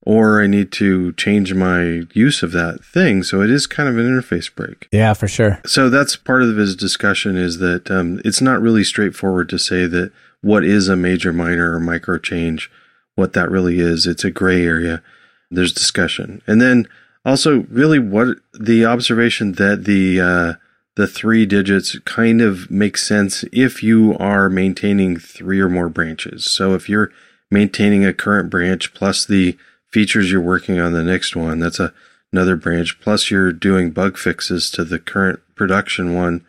or 0.05 0.41
I 0.41 0.47
need 0.47 0.71
to 0.73 1.13
change 1.13 1.53
my 1.53 2.03
use 2.13 2.43
of 2.43 2.51
that 2.51 2.83
thing. 2.83 3.23
So 3.23 3.41
it 3.41 3.49
is 3.49 3.67
kind 3.67 3.87
of 3.87 3.97
an 3.97 4.05
interface 4.05 4.53
break. 4.53 4.87
Yeah, 4.91 5.13
for 5.13 5.27
sure. 5.27 5.61
So 5.65 5.89
that's 5.89 6.15
part 6.15 6.43
of 6.43 6.57
his 6.57 6.75
discussion 6.75 7.37
is 7.37 7.59
that 7.59 7.89
um, 7.89 8.21
it's 8.25 8.41
not 8.41 8.61
really 8.61 8.83
straightforward 8.83 9.47
to 9.49 9.57
say 9.57 9.85
that 9.87 10.11
what 10.41 10.65
is 10.65 10.89
a 10.89 10.97
major, 10.97 11.31
minor, 11.31 11.73
or 11.73 11.79
micro 11.79 12.17
change, 12.17 12.69
what 13.15 13.33
that 13.33 13.49
really 13.49 13.79
is. 13.79 14.05
It's 14.05 14.25
a 14.25 14.31
gray 14.31 14.65
area. 14.65 15.01
There's 15.49 15.71
discussion. 15.71 16.41
And 16.47 16.59
then 16.59 16.87
also, 17.25 17.61
really, 17.69 17.99
what 17.99 18.39
the 18.53 18.85
observation 18.85 19.53
that 19.53 19.85
the 19.85 20.19
uh, 20.19 20.53
the 20.95 21.07
three 21.07 21.45
digits 21.45 21.97
kind 21.99 22.41
of 22.41 22.69
makes 22.69 23.07
sense 23.07 23.45
if 23.53 23.81
you 23.81 24.17
are 24.17 24.49
maintaining 24.49 25.17
three 25.17 25.61
or 25.61 25.69
more 25.69 25.87
branches. 25.87 26.43
So 26.51 26.73
if 26.73 26.89
you're 26.89 27.11
maintaining 27.53 28.03
a 28.03 28.13
current 28.13 28.49
branch 28.49 28.93
plus 28.93 29.25
the 29.25 29.55
features 29.91 30.31
you're 30.31 30.41
working 30.41 30.79
on 30.79 30.91
the 30.91 31.03
next 31.03 31.35
one. 31.35 31.59
That's 31.59 31.79
a, 31.79 31.93
another 32.33 32.55
branch. 32.55 32.99
Plus 32.99 33.29
you're 33.29 33.53
doing 33.53 33.91
bug 33.91 34.17
fixes 34.17 34.71
to 34.71 34.83
the 34.83 34.99
current 34.99 35.39
production 35.55 36.15
one. 36.15 36.43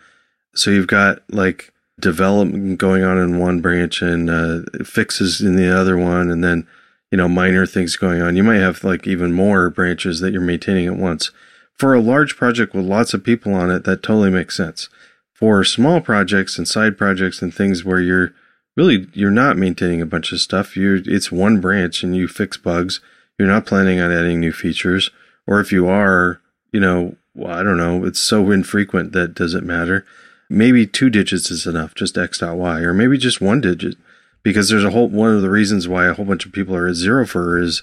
So 0.54 0.70
you've 0.70 0.86
got 0.86 1.22
like 1.30 1.72
development 2.00 2.78
going 2.78 3.04
on 3.04 3.18
in 3.18 3.38
one 3.38 3.60
branch 3.60 4.00
and 4.00 4.30
uh, 4.30 4.60
fixes 4.82 5.42
in 5.42 5.56
the 5.56 5.68
other 5.68 5.96
one. 5.96 6.30
And 6.30 6.42
then, 6.42 6.66
you 7.10 7.18
know, 7.18 7.28
minor 7.28 7.66
things 7.66 7.96
going 7.96 8.22
on. 8.22 8.34
You 8.34 8.42
might 8.42 8.60
have 8.60 8.82
like 8.82 9.06
even 9.06 9.34
more 9.34 9.68
branches 9.68 10.20
that 10.20 10.32
you're 10.32 10.40
maintaining 10.40 10.86
at 10.86 10.96
once. 10.96 11.30
For 11.78 11.92
a 11.92 12.00
large 12.00 12.36
project 12.36 12.72
with 12.72 12.86
lots 12.86 13.12
of 13.12 13.24
people 13.24 13.52
on 13.52 13.70
it, 13.70 13.84
that 13.84 14.02
totally 14.02 14.30
makes 14.30 14.56
sense. 14.56 14.88
For 15.34 15.64
small 15.64 16.00
projects 16.00 16.56
and 16.56 16.66
side 16.66 16.96
projects 16.96 17.42
and 17.42 17.52
things 17.52 17.84
where 17.84 18.00
you're 18.00 18.32
really 18.76 19.06
you're 19.12 19.30
not 19.30 19.56
maintaining 19.56 20.00
a 20.00 20.06
bunch 20.06 20.32
of 20.32 20.40
stuff. 20.40 20.76
You 20.76 21.02
it's 21.06 21.32
one 21.32 21.60
branch 21.60 22.02
and 22.02 22.16
you 22.16 22.28
fix 22.28 22.56
bugs. 22.56 23.00
You're 23.38 23.48
not 23.48 23.66
planning 23.66 24.00
on 24.00 24.12
adding 24.12 24.40
new 24.40 24.52
features, 24.52 25.10
or 25.46 25.60
if 25.60 25.72
you 25.72 25.88
are, 25.88 26.40
you 26.72 26.80
know, 26.80 27.16
well, 27.34 27.52
I 27.52 27.62
don't 27.62 27.76
know. 27.76 28.04
It's 28.04 28.20
so 28.20 28.50
infrequent 28.50 29.12
that 29.12 29.34
doesn't 29.34 29.66
matter. 29.66 30.06
Maybe 30.48 30.86
two 30.86 31.10
digits 31.10 31.50
is 31.50 31.66
enough, 31.66 31.94
just 31.94 32.16
x 32.16 32.38
dot 32.38 32.56
y, 32.56 32.80
or 32.80 32.94
maybe 32.94 33.18
just 33.18 33.40
one 33.40 33.60
digit, 33.60 33.96
because 34.42 34.68
there's 34.68 34.84
a 34.84 34.90
whole 34.90 35.08
one 35.08 35.34
of 35.34 35.42
the 35.42 35.50
reasons 35.50 35.88
why 35.88 36.06
a 36.06 36.14
whole 36.14 36.26
bunch 36.26 36.46
of 36.46 36.52
people 36.52 36.76
are 36.76 36.86
at 36.86 36.94
zero 36.94 37.26
for 37.26 37.58
is 37.58 37.82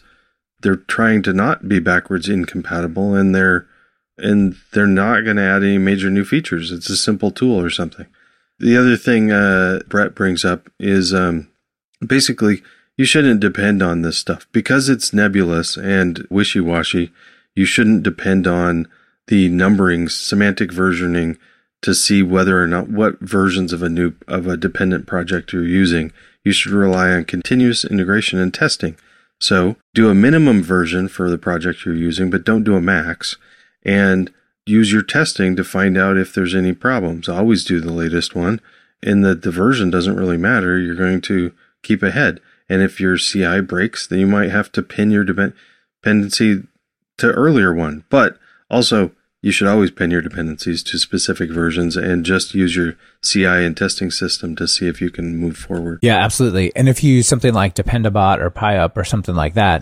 they're 0.61 0.75
trying 0.75 1.23
to 1.23 1.33
not 1.33 1.67
be 1.67 1.79
backwards 1.79 2.29
incompatible, 2.29 3.13
and 3.15 3.35
they're 3.35 3.67
and 4.17 4.55
they're 4.71 4.87
not 4.87 5.21
going 5.21 5.37
to 5.37 5.41
add 5.41 5.63
any 5.63 5.79
major 5.79 6.09
new 6.09 6.23
features. 6.23 6.71
It's 6.71 6.89
a 6.89 6.95
simple 6.95 7.31
tool 7.31 7.59
or 7.59 7.69
something. 7.69 8.05
The 8.61 8.77
other 8.77 8.95
thing 8.95 9.31
uh, 9.31 9.79
Brett 9.87 10.13
brings 10.13 10.45
up 10.45 10.69
is 10.79 11.15
um, 11.15 11.49
basically 12.05 12.61
you 12.95 13.05
shouldn't 13.05 13.39
depend 13.39 13.81
on 13.81 14.03
this 14.03 14.19
stuff 14.19 14.45
because 14.51 14.87
it's 14.87 15.11
nebulous 15.11 15.77
and 15.77 16.27
wishy 16.29 16.59
washy. 16.59 17.11
You 17.55 17.65
shouldn't 17.65 18.03
depend 18.03 18.45
on 18.45 18.87
the 19.25 19.49
numbering, 19.49 20.09
semantic 20.09 20.69
versioning 20.69 21.39
to 21.81 21.95
see 21.95 22.21
whether 22.21 22.61
or 22.61 22.67
not 22.67 22.87
what 22.87 23.19
versions 23.19 23.73
of 23.73 23.81
a 23.81 23.89
new 23.89 24.13
of 24.27 24.45
a 24.45 24.57
dependent 24.57 25.07
project 25.07 25.53
you're 25.53 25.65
using. 25.65 26.13
You 26.43 26.51
should 26.51 26.71
rely 26.71 27.09
on 27.09 27.25
continuous 27.25 27.83
integration 27.83 28.37
and 28.37 28.53
testing. 28.53 28.95
So 29.39 29.75
do 29.95 30.07
a 30.07 30.13
minimum 30.13 30.61
version 30.61 31.07
for 31.07 31.31
the 31.31 31.39
project 31.39 31.83
you're 31.83 31.95
using, 31.95 32.29
but 32.29 32.45
don't 32.45 32.63
do 32.63 32.75
a 32.75 32.81
max. 32.81 33.37
And 33.83 34.31
use 34.65 34.91
your 34.91 35.01
testing 35.01 35.55
to 35.55 35.63
find 35.63 35.97
out 35.97 36.17
if 36.17 36.33
there's 36.33 36.55
any 36.55 36.73
problems. 36.73 37.27
Always 37.27 37.63
do 37.63 37.79
the 37.79 37.91
latest 37.91 38.35
one. 38.35 38.61
And 39.03 39.25
the 39.25 39.35
diversion 39.35 39.89
doesn't 39.89 40.15
really 40.15 40.37
matter. 40.37 40.77
You're 40.79 40.95
going 40.95 41.21
to 41.21 41.53
keep 41.81 42.03
ahead. 42.03 42.39
And 42.69 42.81
if 42.81 42.99
your 42.99 43.17
CI 43.17 43.61
breaks, 43.61 44.07
then 44.07 44.19
you 44.19 44.27
might 44.27 44.51
have 44.51 44.71
to 44.73 44.83
pin 44.83 45.11
your 45.11 45.23
dependency 45.23 46.63
to 47.17 47.31
earlier 47.31 47.73
one. 47.73 48.05
But 48.09 48.37
also, 48.69 49.11
you 49.41 49.51
should 49.51 49.67
always 49.67 49.89
pin 49.89 50.11
your 50.11 50.21
dependencies 50.21 50.83
to 50.83 50.99
specific 50.99 51.49
versions 51.49 51.97
and 51.97 52.23
just 52.23 52.53
use 52.53 52.75
your 52.75 52.95
CI 53.23 53.65
and 53.65 53.75
testing 53.75 54.11
system 54.11 54.55
to 54.55 54.67
see 54.67 54.87
if 54.87 55.01
you 55.01 55.09
can 55.09 55.35
move 55.35 55.57
forward. 55.57 55.99
Yeah, 56.03 56.23
absolutely. 56.23 56.73
And 56.75 56.87
if 56.87 57.03
you 57.03 57.15
use 57.15 57.27
something 57.27 57.53
like 57.53 57.73
Dependabot 57.73 58.39
or 58.39 58.51
PyUp 58.51 58.95
or 58.95 59.03
something 59.03 59.35
like 59.35 59.55
that, 59.55 59.81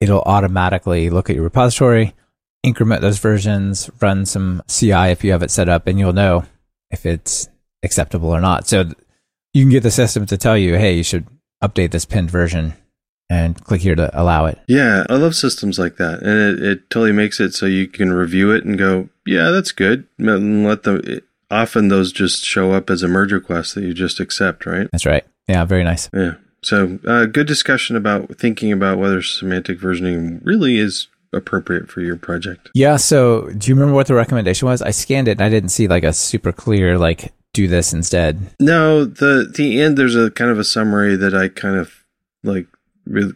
it'll 0.00 0.22
automatically 0.22 1.10
look 1.10 1.28
at 1.28 1.36
your 1.36 1.44
repository, 1.44 2.14
increment 2.64 3.02
those 3.02 3.18
versions, 3.18 3.90
run 4.00 4.26
some 4.26 4.62
CI 4.68 5.10
if 5.10 5.22
you 5.22 5.32
have 5.32 5.42
it 5.42 5.50
set 5.50 5.68
up, 5.68 5.86
and 5.86 5.98
you'll 5.98 6.12
know 6.12 6.44
if 6.90 7.06
it's 7.06 7.48
acceptable 7.82 8.30
or 8.30 8.40
not. 8.40 8.66
So 8.66 8.90
you 9.52 9.62
can 9.62 9.70
get 9.70 9.82
the 9.82 9.90
system 9.90 10.26
to 10.26 10.36
tell 10.36 10.56
you, 10.56 10.76
hey, 10.76 10.94
you 10.94 11.04
should 11.04 11.26
update 11.62 11.92
this 11.92 12.04
pinned 12.04 12.30
version 12.30 12.74
and 13.30 13.62
click 13.64 13.80
here 13.80 13.94
to 13.94 14.10
allow 14.20 14.46
it. 14.46 14.58
Yeah, 14.66 15.04
I 15.08 15.14
love 15.14 15.34
systems 15.34 15.78
like 15.78 15.96
that. 15.96 16.22
And 16.22 16.58
it, 16.58 16.62
it 16.62 16.90
totally 16.90 17.12
makes 17.12 17.40
it 17.40 17.54
so 17.54 17.66
you 17.66 17.86
can 17.86 18.12
review 18.12 18.50
it 18.50 18.64
and 18.64 18.78
go, 18.78 19.08
yeah, 19.26 19.50
that's 19.50 19.72
good. 19.72 20.06
And 20.18 20.64
let 20.64 20.82
them, 20.82 21.00
it, 21.04 21.24
often 21.50 21.88
those 21.88 22.12
just 22.12 22.44
show 22.44 22.72
up 22.72 22.90
as 22.90 23.02
a 23.02 23.08
merge 23.08 23.32
request 23.32 23.74
that 23.74 23.84
you 23.84 23.94
just 23.94 24.20
accept, 24.20 24.66
right? 24.66 24.88
That's 24.92 25.06
right. 25.06 25.24
Yeah, 25.48 25.64
very 25.64 25.84
nice. 25.84 26.10
Yeah. 26.12 26.34
So, 26.62 26.98
uh, 27.06 27.26
good 27.26 27.46
discussion 27.46 27.94
about 27.94 28.36
thinking 28.38 28.72
about 28.72 28.98
whether 28.98 29.20
semantic 29.20 29.78
versioning 29.78 30.40
really 30.42 30.78
is 30.78 31.08
appropriate 31.34 31.90
for 31.90 32.00
your 32.00 32.16
project. 32.16 32.70
Yeah. 32.74 32.96
So, 32.96 33.50
do 33.50 33.68
you 33.68 33.74
remember 33.74 33.94
what 33.94 34.06
the 34.06 34.14
recommendation 34.14 34.66
was? 34.66 34.82
I 34.82 34.90
scanned 34.90 35.28
it 35.28 35.32
and 35.32 35.42
I 35.42 35.48
didn't 35.48 35.70
see 35.70 35.88
like 35.88 36.04
a 36.04 36.12
super 36.12 36.52
clear, 36.52 36.98
like, 36.98 37.32
do 37.52 37.68
this 37.68 37.92
instead. 37.92 38.50
No, 38.60 39.04
the 39.04 39.50
the 39.54 39.80
end 39.80 39.96
there's 39.96 40.16
a 40.16 40.30
kind 40.30 40.50
of 40.50 40.58
a 40.58 40.64
summary 40.64 41.16
that 41.16 41.34
I 41.34 41.48
kind 41.48 41.76
of 41.76 42.04
like 42.42 42.66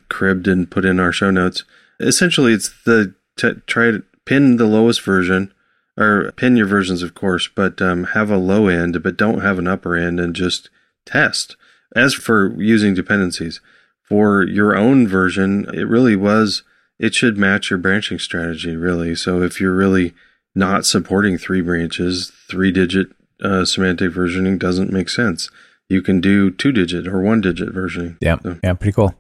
cribbed 0.09 0.49
and 0.49 0.71
put 0.71 0.85
in 0.85 1.01
our 1.01 1.13
show 1.13 1.31
notes. 1.31 1.65
Essentially, 2.01 2.53
it's 2.53 2.71
the 2.85 3.15
t- 3.37 3.63
try 3.67 3.91
to 3.91 4.03
pin 4.25 4.57
the 4.57 4.67
lowest 4.67 5.03
version 5.03 5.53
or 5.97 6.33
pin 6.33 6.57
your 6.57 6.67
versions, 6.67 7.03
of 7.03 7.15
course, 7.15 7.49
but 7.49 7.83
um, 7.83 8.05
have 8.05 8.31
a 8.31 8.37
low 8.37 8.69
end, 8.69 9.03
but 9.03 9.17
don't 9.17 9.41
have 9.41 9.59
an 9.59 9.67
upper 9.67 9.97
end, 9.97 10.21
and 10.21 10.35
just 10.35 10.71
test. 11.07 11.57
As 11.97 12.15
for 12.15 12.55
using 12.61 12.95
dependencies 12.95 13.61
for 14.03 14.45
your 14.45 14.77
own 14.77 15.09
version, 15.09 15.67
it 15.75 15.89
really 15.89 16.17
was. 16.17 16.63
It 16.99 17.15
should 17.15 17.39
match 17.39 17.71
your 17.71 17.79
branching 17.79 18.19
strategy, 18.19 18.77
really. 18.77 19.15
So 19.15 19.43
if 19.43 19.61
you're 19.61 19.75
really 19.75 20.15
not 20.55 20.85
supporting 20.85 21.39
three 21.39 21.61
branches, 21.61 22.33
three 22.51 22.73
digit 22.73 23.09
uh, 23.43 23.65
semantic 23.65 24.11
versioning 24.11 24.59
doesn't 24.59 24.93
make 24.93 25.09
sense. 25.09 25.51
You 25.89 26.03
can 26.03 26.21
do 26.21 26.51
two 26.51 26.73
digit 26.73 27.07
or 27.07 27.21
one 27.21 27.41
digit 27.41 27.73
versioning. 27.73 28.19
Yeah. 28.21 28.39
So. 28.43 28.59
Yeah. 28.63 28.75
Pretty 28.75 28.93
cool. 28.93 29.15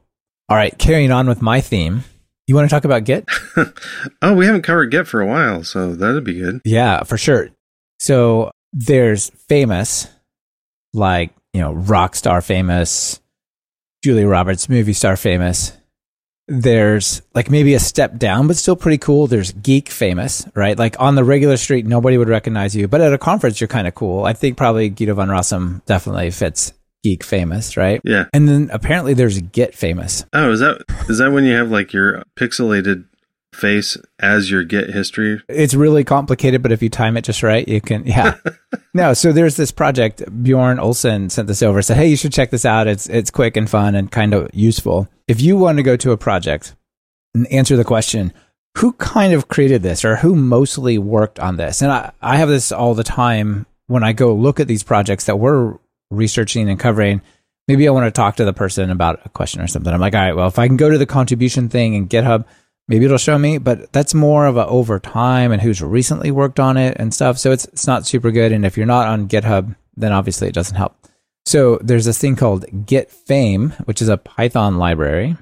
All 0.50 0.56
right, 0.56 0.76
carrying 0.78 1.12
on 1.12 1.28
with 1.28 1.42
my 1.42 1.60
theme. 1.60 2.04
You 2.46 2.54
want 2.54 2.70
to 2.70 2.74
talk 2.74 2.86
about 2.86 3.04
Git? 3.04 3.28
oh, 4.22 4.34
we 4.34 4.46
haven't 4.46 4.62
covered 4.62 4.90
Git 4.90 5.06
for 5.06 5.20
a 5.20 5.26
while, 5.26 5.62
so 5.62 5.94
that'd 5.94 6.24
be 6.24 6.40
good. 6.40 6.62
Yeah, 6.64 7.02
for 7.02 7.18
sure. 7.18 7.50
So 8.00 8.50
there's 8.72 9.28
famous, 9.48 10.08
like, 10.94 11.34
you 11.52 11.60
know, 11.60 11.74
rock 11.74 12.16
star 12.16 12.40
famous, 12.40 13.20
Julia 14.02 14.26
Roberts, 14.26 14.70
movie 14.70 14.94
star 14.94 15.18
famous. 15.18 15.77
There's 16.48 17.22
like 17.34 17.50
maybe 17.50 17.74
a 17.74 17.80
step 17.80 18.18
down, 18.18 18.46
but 18.46 18.56
still 18.56 18.76
pretty 18.76 18.98
cool. 18.98 19.26
There's 19.26 19.52
geek 19.52 19.90
famous, 19.90 20.46
right? 20.54 20.78
Like 20.78 20.96
on 20.98 21.14
the 21.14 21.24
regular 21.24 21.56
street, 21.58 21.86
nobody 21.86 22.16
would 22.16 22.28
recognize 22.28 22.74
you, 22.74 22.88
but 22.88 23.00
at 23.00 23.12
a 23.12 23.18
conference, 23.18 23.60
you're 23.60 23.68
kind 23.68 23.86
of 23.86 23.94
cool. 23.94 24.24
I 24.24 24.32
think 24.32 24.56
probably 24.56 24.88
Guido 24.88 25.14
van 25.14 25.28
Rossum 25.28 25.84
definitely 25.84 26.30
fits 26.30 26.72
geek 27.04 27.22
famous, 27.22 27.76
right? 27.76 28.00
Yeah. 28.04 28.24
And 28.32 28.48
then 28.48 28.70
apparently 28.72 29.14
there's 29.14 29.40
Git 29.40 29.74
famous. 29.74 30.24
Oh, 30.32 30.52
is 30.52 30.60
that 30.60 30.84
is 31.08 31.18
that 31.18 31.32
when 31.32 31.44
you 31.44 31.54
have 31.54 31.70
like 31.70 31.92
your 31.92 32.22
pixelated 32.38 33.04
face 33.58 33.96
as 34.18 34.50
your 34.50 34.64
Git 34.64 34.90
history? 34.90 35.42
It's 35.48 35.74
really 35.74 36.04
complicated, 36.04 36.62
but 36.62 36.72
if 36.72 36.82
you 36.82 36.88
time 36.88 37.16
it 37.16 37.24
just 37.24 37.42
right, 37.42 37.66
you 37.66 37.80
can 37.80 38.06
yeah. 38.06 38.36
no, 38.94 39.14
so 39.14 39.32
there's 39.32 39.56
this 39.56 39.72
project 39.72 40.22
Bjorn 40.42 40.78
Olsen 40.78 41.30
sent 41.30 41.48
this 41.48 41.62
over, 41.62 41.82
said, 41.82 41.96
Hey, 41.96 42.08
you 42.08 42.16
should 42.16 42.32
check 42.32 42.50
this 42.50 42.64
out. 42.64 42.86
It's 42.86 43.08
it's 43.08 43.30
quick 43.30 43.56
and 43.56 43.68
fun 43.68 43.94
and 43.94 44.10
kind 44.10 44.34
of 44.34 44.50
useful. 44.54 45.08
If 45.26 45.40
you 45.40 45.56
want 45.56 45.78
to 45.78 45.82
go 45.82 45.96
to 45.96 46.12
a 46.12 46.16
project 46.16 46.74
and 47.34 47.46
answer 47.48 47.76
the 47.76 47.84
question, 47.84 48.32
who 48.78 48.92
kind 48.92 49.32
of 49.32 49.48
created 49.48 49.82
this 49.82 50.04
or 50.04 50.16
who 50.16 50.34
mostly 50.34 50.98
worked 50.98 51.40
on 51.40 51.56
this? 51.56 51.82
And 51.82 51.90
I, 51.90 52.12
I 52.22 52.36
have 52.36 52.48
this 52.48 52.72
all 52.72 52.94
the 52.94 53.04
time 53.04 53.66
when 53.88 54.04
I 54.04 54.12
go 54.12 54.34
look 54.34 54.60
at 54.60 54.68
these 54.68 54.82
projects 54.82 55.24
that 55.24 55.36
we're 55.36 55.76
researching 56.10 56.68
and 56.68 56.78
covering, 56.78 57.20
maybe 57.66 57.88
I 57.88 57.90
want 57.90 58.06
to 58.06 58.10
talk 58.10 58.36
to 58.36 58.44
the 58.44 58.52
person 58.52 58.90
about 58.90 59.20
a 59.24 59.28
question 59.30 59.60
or 59.60 59.66
something. 59.66 59.92
I'm 59.92 60.00
like, 60.00 60.14
all 60.14 60.20
right, 60.20 60.36
well, 60.36 60.46
if 60.48 60.58
I 60.58 60.68
can 60.68 60.76
go 60.76 60.90
to 60.90 60.98
the 60.98 61.06
contribution 61.06 61.68
thing 61.68 61.94
in 61.94 62.08
GitHub, 62.08 62.44
maybe 62.88 63.04
it'll 63.04 63.18
show 63.18 63.38
me, 63.38 63.58
but 63.58 63.92
that's 63.92 64.14
more 64.14 64.46
of 64.46 64.56
a 64.56 64.66
over 64.66 64.98
time 64.98 65.52
and 65.52 65.62
who's 65.62 65.80
recently 65.80 66.30
worked 66.30 66.58
on 66.58 66.76
it 66.76 66.96
and 66.98 67.14
stuff. 67.14 67.38
So 67.38 67.52
it's 67.52 67.66
it's 67.66 67.86
not 67.86 68.06
super 68.06 68.30
good. 68.30 68.50
And 68.50 68.64
if 68.64 68.76
you're 68.76 68.86
not 68.86 69.06
on 69.06 69.28
GitHub, 69.28 69.76
then 69.96 70.12
obviously 70.12 70.48
it 70.48 70.54
doesn't 70.54 70.76
help. 70.76 70.96
So 71.46 71.78
there's 71.82 72.04
this 72.04 72.18
thing 72.18 72.36
called 72.36 72.86
Git 72.86 73.10
Fame, 73.10 73.70
which 73.84 74.02
is 74.02 74.08
a 74.08 74.16
Python 74.16 74.78
library. 74.78 75.36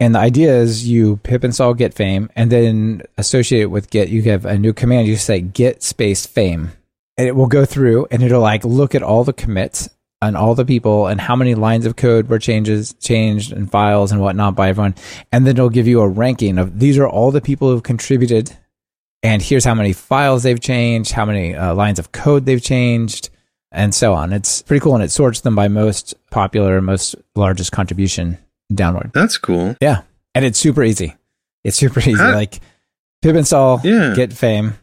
And 0.00 0.14
the 0.14 0.18
idea 0.18 0.56
is 0.56 0.88
you 0.88 1.18
pip 1.18 1.44
install 1.44 1.74
Git 1.74 1.94
Fame 1.94 2.30
and 2.34 2.50
then 2.50 3.02
associate 3.16 3.62
it 3.62 3.70
with 3.70 3.90
Git. 3.90 4.08
You 4.08 4.22
have 4.24 4.44
a 4.44 4.58
new 4.58 4.72
command. 4.72 5.06
You 5.08 5.16
say 5.16 5.40
Git 5.40 5.82
space 5.82 6.26
Fame, 6.26 6.72
and 7.16 7.28
it 7.28 7.36
will 7.36 7.46
go 7.46 7.64
through 7.64 8.06
and 8.10 8.22
it'll 8.22 8.40
like 8.40 8.64
look 8.64 8.94
at 8.94 9.02
all 9.02 9.24
the 9.24 9.32
commits 9.32 9.88
on 10.22 10.36
all 10.36 10.54
the 10.54 10.64
people 10.64 11.08
and 11.08 11.20
how 11.20 11.34
many 11.34 11.54
lines 11.54 11.84
of 11.84 11.96
code 11.96 12.28
were 12.28 12.38
changes 12.38 12.94
changed 12.94 13.52
and 13.52 13.70
files 13.70 14.12
and 14.12 14.20
whatnot 14.20 14.54
by 14.54 14.68
everyone. 14.68 14.94
And 15.32 15.44
then 15.44 15.56
it'll 15.56 15.68
give 15.68 15.88
you 15.88 16.00
a 16.00 16.08
ranking 16.08 16.58
of 16.58 16.78
these 16.78 16.96
are 16.96 17.08
all 17.08 17.32
the 17.32 17.40
people 17.40 17.68
who've 17.68 17.82
contributed. 17.82 18.56
And 19.24 19.42
here's 19.42 19.64
how 19.64 19.74
many 19.74 19.92
files 19.92 20.44
they've 20.44 20.60
changed 20.60 21.12
how 21.12 21.24
many 21.24 21.54
uh, 21.54 21.74
lines 21.74 21.98
of 21.98 22.12
code 22.12 22.46
they've 22.46 22.62
changed 22.62 23.30
and 23.72 23.94
so 23.94 24.14
on. 24.14 24.32
It's 24.32 24.62
pretty 24.62 24.80
cool 24.80 24.94
and 24.94 25.02
it 25.02 25.10
sorts 25.10 25.40
them 25.40 25.56
by 25.56 25.66
most 25.68 26.14
popular 26.30 26.80
most 26.80 27.16
largest 27.34 27.72
contribution 27.72 28.38
downward. 28.72 29.10
That's 29.12 29.36
cool. 29.38 29.76
Yeah. 29.80 30.02
And 30.34 30.44
it's 30.44 30.58
super 30.58 30.84
easy. 30.84 31.16
It's 31.64 31.76
super 31.76 32.00
easy. 32.00 32.14
Like 32.14 32.60
pip 33.22 33.34
install 33.34 33.80
yeah. 33.82 34.14
git 34.14 34.32
fame 34.32 34.74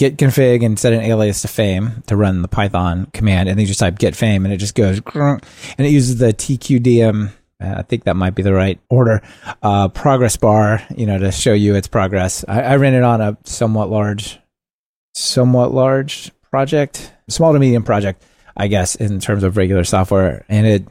git 0.00 0.16
config 0.16 0.64
and 0.64 0.78
set 0.78 0.94
an 0.94 1.02
alias 1.02 1.42
to 1.42 1.48
fame 1.48 2.02
to 2.06 2.16
run 2.16 2.40
the 2.40 2.48
Python 2.48 3.06
command, 3.12 3.50
and 3.50 3.58
then 3.58 3.60
you 3.60 3.66
just 3.66 3.80
type 3.80 3.98
git 3.98 4.16
fame, 4.16 4.46
and 4.46 4.54
it 4.54 4.56
just 4.56 4.74
goes 4.74 4.98
and 5.14 5.42
it 5.86 5.90
uses 5.90 6.16
the 6.16 6.32
tqdm. 6.32 7.30
Uh, 7.62 7.74
I 7.76 7.82
think 7.82 8.04
that 8.04 8.16
might 8.16 8.34
be 8.34 8.42
the 8.42 8.54
right 8.54 8.80
order. 8.88 9.20
Uh, 9.62 9.88
progress 9.88 10.38
bar, 10.38 10.82
you 10.96 11.04
know, 11.04 11.18
to 11.18 11.30
show 11.30 11.52
you 11.52 11.74
its 11.74 11.86
progress. 11.86 12.46
I, 12.48 12.62
I 12.62 12.76
ran 12.76 12.94
it 12.94 13.02
on 13.02 13.20
a 13.20 13.36
somewhat 13.44 13.90
large, 13.90 14.40
somewhat 15.14 15.74
large 15.74 16.32
project, 16.44 17.12
small 17.28 17.52
to 17.52 17.58
medium 17.58 17.82
project, 17.82 18.24
I 18.56 18.68
guess, 18.68 18.94
in 18.94 19.20
terms 19.20 19.42
of 19.42 19.58
regular 19.58 19.84
software, 19.84 20.46
and 20.48 20.66
it 20.66 20.88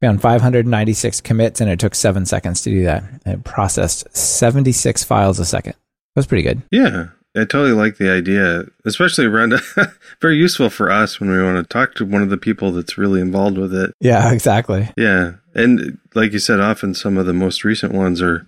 found 0.00 0.22
596 0.22 1.22
commits, 1.22 1.60
and 1.60 1.68
it 1.68 1.80
took 1.80 1.96
seven 1.96 2.24
seconds 2.24 2.62
to 2.62 2.70
do 2.70 2.84
that. 2.84 3.02
It 3.26 3.42
processed 3.42 4.16
76 4.16 5.02
files 5.02 5.40
a 5.40 5.44
second. 5.44 5.72
That 5.72 6.20
was 6.20 6.28
pretty 6.28 6.44
good. 6.44 6.62
Yeah. 6.70 7.08
I 7.36 7.40
totally 7.40 7.72
like 7.72 7.96
the 7.96 8.10
idea, 8.10 8.64
especially 8.84 9.26
around 9.26 9.54
very 10.20 10.36
useful 10.36 10.70
for 10.70 10.90
us 10.90 11.18
when 11.18 11.30
we 11.30 11.42
want 11.42 11.56
to 11.56 11.64
talk 11.64 11.94
to 11.96 12.04
one 12.04 12.22
of 12.22 12.30
the 12.30 12.36
people 12.36 12.70
that's 12.70 12.96
really 12.96 13.20
involved 13.20 13.58
with 13.58 13.74
it. 13.74 13.92
Yeah, 14.00 14.32
exactly. 14.32 14.88
Yeah. 14.96 15.34
And 15.54 15.98
like 16.14 16.32
you 16.32 16.38
said, 16.38 16.60
often 16.60 16.94
some 16.94 17.16
of 17.18 17.26
the 17.26 17.32
most 17.32 17.64
recent 17.64 17.92
ones 17.92 18.22
are 18.22 18.46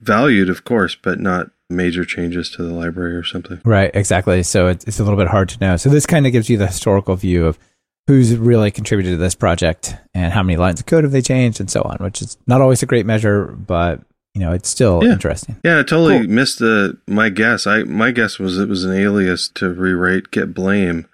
valued, 0.00 0.50
of 0.50 0.64
course, 0.64 0.94
but 0.94 1.18
not 1.18 1.50
major 1.70 2.04
changes 2.04 2.50
to 2.50 2.62
the 2.62 2.72
library 2.72 3.16
or 3.16 3.24
something. 3.24 3.60
Right, 3.64 3.90
exactly. 3.94 4.42
So 4.42 4.68
it's, 4.68 4.84
it's 4.84 5.00
a 5.00 5.02
little 5.04 5.18
bit 5.18 5.28
hard 5.28 5.48
to 5.50 5.60
know. 5.60 5.76
So 5.76 5.88
this 5.88 6.06
kind 6.06 6.26
of 6.26 6.32
gives 6.32 6.50
you 6.50 6.58
the 6.58 6.66
historical 6.66 7.16
view 7.16 7.46
of 7.46 7.58
who's 8.06 8.36
really 8.36 8.70
contributed 8.70 9.14
to 9.14 9.16
this 9.16 9.34
project 9.34 9.96
and 10.14 10.32
how 10.32 10.42
many 10.42 10.56
lines 10.56 10.78
of 10.78 10.86
code 10.86 11.04
have 11.04 11.12
they 11.12 11.22
changed 11.22 11.58
and 11.58 11.70
so 11.70 11.82
on, 11.82 11.96
which 12.00 12.22
is 12.22 12.36
not 12.46 12.60
always 12.60 12.82
a 12.82 12.86
great 12.86 13.06
measure, 13.06 13.46
but 13.46 14.00
you 14.36 14.40
know, 14.42 14.52
it's 14.52 14.68
still 14.68 15.00
Yeah. 15.02 15.12
interesting. 15.12 15.56
Yeah, 15.64 15.78
I 15.78 15.82
totally 15.82 16.18
Cool. 16.18 16.28
missed 16.28 16.58
the 16.58 16.98
my 17.08 17.30
guess. 17.30 17.66
I 17.66 17.84
my 17.84 18.10
guess 18.10 18.38
was 18.38 18.58
it 18.58 18.68
was 18.68 18.84
an 18.84 18.92
alias 18.92 19.48
to 19.54 19.70
rewrite 19.72 20.30
git 20.30 20.52
blame 20.52 21.06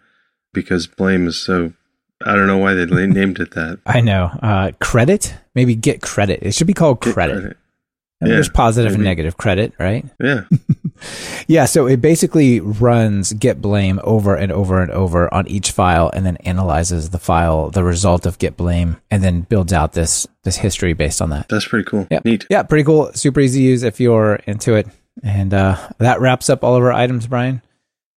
because 0.53 0.89
blame 0.89 1.29
is 1.29 1.37
so. 1.41 1.73
I 2.27 2.35
don't 2.35 2.49
know 2.49 2.59
why 2.59 2.75
they 2.75 2.85
named 3.07 3.39
it 3.39 3.53
that. 3.53 3.79
I 3.87 4.01
know. 4.01 4.31
Uh, 4.43 4.73
credit? 4.81 5.35
Maybe 5.55 5.77
get 5.77 6.03
credit. 6.03 6.41
It 6.43 6.53
should 6.55 6.67
be 6.67 6.73
called 6.75 7.01
Get 7.01 7.15
credit. 7.15 7.41
credit. 7.41 7.57
I 8.23 8.25
mean, 8.25 8.31
Yeah, 8.31 8.37
there's 8.37 8.49
positive 8.49 8.95
and 8.95 9.03
negative 9.03 9.37
credit, 9.37 9.73
right? 9.79 10.05
Yeah. 10.21 10.45
Yeah, 11.49 11.65
so 11.65 11.87
it 11.87 12.01
basically 12.01 12.61
runs 12.61 13.33
git 13.33 13.61
blame 13.61 14.01
over 14.05 14.35
and 14.37 14.53
over 14.53 14.81
and 14.81 14.91
over 14.91 15.33
on 15.33 15.49
each 15.49 15.73
file 15.73 16.11
and 16.15 16.25
then 16.25 16.37
analyzes 16.39 17.11
the 17.11 17.19
file, 17.19 17.71
the 17.71 17.85
result 17.85 18.27
of 18.27 18.39
git 18.39 18.57
blame, 18.57 18.99
and 19.11 19.23
then 19.23 19.43
builds 19.43 19.73
out 19.73 19.93
this 19.93 20.27
this 20.45 20.57
history 20.57 20.93
based 20.93 21.21
on 21.21 21.31
that. 21.31 21.49
That's 21.49 21.67
pretty 21.67 21.89
cool. 21.89 22.07
Yeah. 22.11 22.21
Neat. 22.25 22.47
Yeah, 22.51 22.63
pretty 22.63 22.85
cool. 22.85 23.13
Super 23.15 23.41
easy 23.41 23.61
to 23.61 23.65
use 23.65 23.83
if 23.83 24.01
you're 24.01 24.37
into 24.47 24.75
it. 24.75 24.87
And 25.23 25.53
uh, 25.53 25.77
that 25.99 26.21
wraps 26.21 26.49
up 26.49 26.65
all 26.65 26.77
of 26.77 26.83
our 26.83 26.93
items, 26.93 27.27
Brian. 27.27 27.63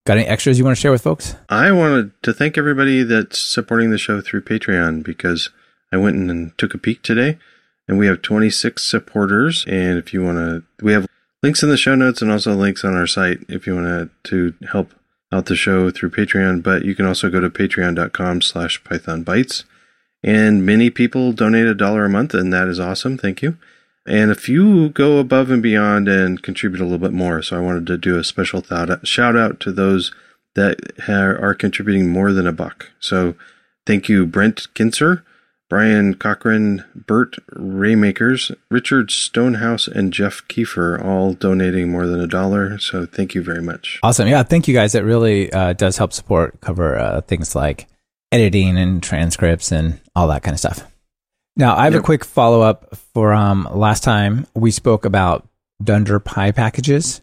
Got 0.05 0.17
any 0.17 0.27
extras 0.27 0.57
you 0.59 0.63
want 0.63 0.77
to 0.77 0.81
share 0.81 0.91
with 0.91 1.01
folks? 1.01 1.35
I 1.49 1.71
wanted 1.71 2.11
to 2.23 2.33
thank 2.33 2.57
everybody 2.57 3.03
that's 3.03 3.39
supporting 3.39 3.89
the 3.89 3.97
show 3.97 4.21
through 4.21 4.43
Patreon 4.43 5.03
because 5.03 5.49
I 5.91 5.97
went 5.97 6.15
in 6.17 6.29
and 6.29 6.55
took 6.57 6.73
a 6.73 6.77
peek 6.77 7.01
today 7.01 7.37
and 7.87 7.97
we 7.97 8.07
have 8.07 8.21
26 8.21 8.83
supporters. 8.83 9.65
And 9.67 9.97
if 9.97 10.13
you 10.13 10.23
want 10.23 10.37
to, 10.37 10.63
we 10.83 10.93
have 10.93 11.07
links 11.43 11.63
in 11.63 11.69
the 11.69 11.77
show 11.77 11.95
notes 11.95 12.21
and 12.21 12.31
also 12.31 12.53
links 12.53 12.83
on 12.83 12.95
our 12.95 13.07
site 13.07 13.39
if 13.47 13.67
you 13.67 13.75
want 13.75 14.11
to, 14.23 14.53
help 14.71 14.93
out 15.31 15.47
the 15.47 15.55
show 15.55 15.91
through 15.91 16.11
Patreon. 16.11 16.63
But 16.63 16.85
you 16.85 16.95
can 16.95 17.05
also 17.05 17.29
go 17.29 17.39
to 17.39 17.49
patreon.com 17.49 18.41
slash 18.41 18.83
python 18.83 19.23
bytes. 19.23 19.63
And 20.23 20.65
many 20.65 20.89
people 20.89 21.33
donate 21.33 21.67
a 21.67 21.75
dollar 21.75 22.05
a 22.05 22.09
month, 22.09 22.33
and 22.33 22.51
that 22.51 22.67
is 22.67 22.79
awesome. 22.79 23.17
Thank 23.17 23.43
you. 23.43 23.57
And 24.07 24.31
a 24.31 24.35
few 24.35 24.89
go 24.89 25.17
above 25.17 25.51
and 25.51 25.61
beyond 25.61 26.07
and 26.07 26.41
contribute 26.41 26.81
a 26.81 26.83
little 26.83 26.99
bit 26.99 27.11
more. 27.11 27.41
So 27.41 27.57
I 27.57 27.61
wanted 27.61 27.87
to 27.87 27.97
do 27.97 28.17
a 28.17 28.23
special 28.23 28.61
thought, 28.61 29.07
shout 29.07 29.35
out 29.35 29.59
to 29.61 29.71
those 29.71 30.13
that 30.55 30.79
are 31.07 31.53
contributing 31.53 32.09
more 32.09 32.31
than 32.31 32.47
a 32.47 32.51
buck. 32.51 32.91
So 32.99 33.35
thank 33.85 34.07
you, 34.07 34.25
Brent 34.25 34.67
Kinser, 34.73 35.23
Brian 35.69 36.13
Cochran, 36.13 36.83
Bert 36.93 37.37
Raymakers, 37.53 38.55
Richard 38.69 39.09
Stonehouse, 39.11 39.87
and 39.87 40.13
Jeff 40.13 40.43
Kiefer, 40.47 41.03
all 41.03 41.33
donating 41.33 41.89
more 41.91 42.05
than 42.05 42.19
a 42.19 42.27
dollar. 42.27 42.77
So 42.77 43.05
thank 43.05 43.33
you 43.33 43.43
very 43.43 43.61
much. 43.63 43.99
Awesome. 44.03 44.27
Yeah, 44.27 44.43
thank 44.43 44.67
you 44.67 44.73
guys. 44.75 44.93
It 44.95 45.03
really 45.03 45.51
uh, 45.51 45.73
does 45.73 45.97
help 45.97 46.13
support 46.13 46.61
cover 46.61 46.97
uh, 46.97 47.21
things 47.21 47.55
like 47.55 47.87
editing 48.31 48.77
and 48.77 49.01
transcripts 49.01 49.71
and 49.71 49.99
all 50.15 50.27
that 50.27 50.43
kind 50.43 50.53
of 50.53 50.59
stuff. 50.59 50.85
Now, 51.57 51.75
I 51.75 51.85
have 51.85 51.93
Yep. 51.93 52.01
a 52.01 52.05
quick 52.05 52.25
follow 52.25 52.61
up 52.61 52.95
for 53.13 53.33
um, 53.33 53.67
last 53.71 54.03
time 54.03 54.45
we 54.53 54.71
spoke 54.71 55.05
about 55.05 55.47
Dunder 55.83 56.19
Pi 56.19 56.51
packages 56.51 57.21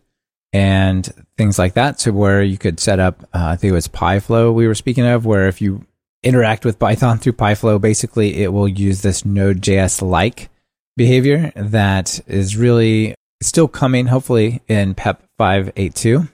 and 0.52 1.06
things 1.36 1.58
like 1.58 1.74
that. 1.74 2.00
So, 2.00 2.12
where 2.12 2.42
you 2.42 2.58
could 2.58 2.80
set 2.80 2.98
up, 2.98 3.22
uh, 3.34 3.44
I 3.48 3.56
think 3.56 3.70
it 3.70 3.74
was 3.74 3.88
PyFlow 3.88 4.52
we 4.52 4.66
were 4.66 4.74
speaking 4.74 5.04
of, 5.06 5.26
where 5.26 5.48
if 5.48 5.60
you 5.60 5.84
interact 6.22 6.64
with 6.64 6.78
Python 6.78 7.18
through 7.18 7.34
PyFlow, 7.34 7.80
basically 7.80 8.42
it 8.42 8.52
will 8.52 8.68
use 8.68 9.02
this 9.02 9.24
Node.js 9.24 10.02
like 10.02 10.50
behavior 10.96 11.52
that 11.56 12.20
is 12.26 12.56
really 12.56 13.14
still 13.42 13.68
coming, 13.68 14.06
hopefully, 14.06 14.62
in 14.68 14.94
PEP 14.94 15.22
582. 15.38 16.28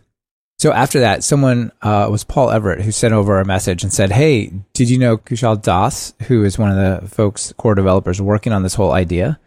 So 0.58 0.72
after 0.72 1.00
that, 1.00 1.22
someone 1.22 1.70
uh, 1.82 2.08
was 2.10 2.24
Paul 2.24 2.50
Everett 2.50 2.82
who 2.82 2.90
sent 2.90 3.14
over 3.14 3.40
a 3.40 3.44
message 3.44 3.84
and 3.84 3.92
said, 3.92 4.10
"Hey, 4.10 4.52
did 4.72 4.90
you 4.90 4.98
know 4.98 5.16
Kushal 5.16 5.60
Das, 5.60 6.14
who 6.22 6.44
is 6.44 6.58
one 6.58 6.70
of 6.70 6.76
the 6.76 7.08
folks 7.08 7.52
core 7.56 7.76
developers 7.76 8.20
working 8.20 8.52
on 8.52 8.64
this 8.64 8.74
whole 8.74 8.92
idea, 8.92 9.38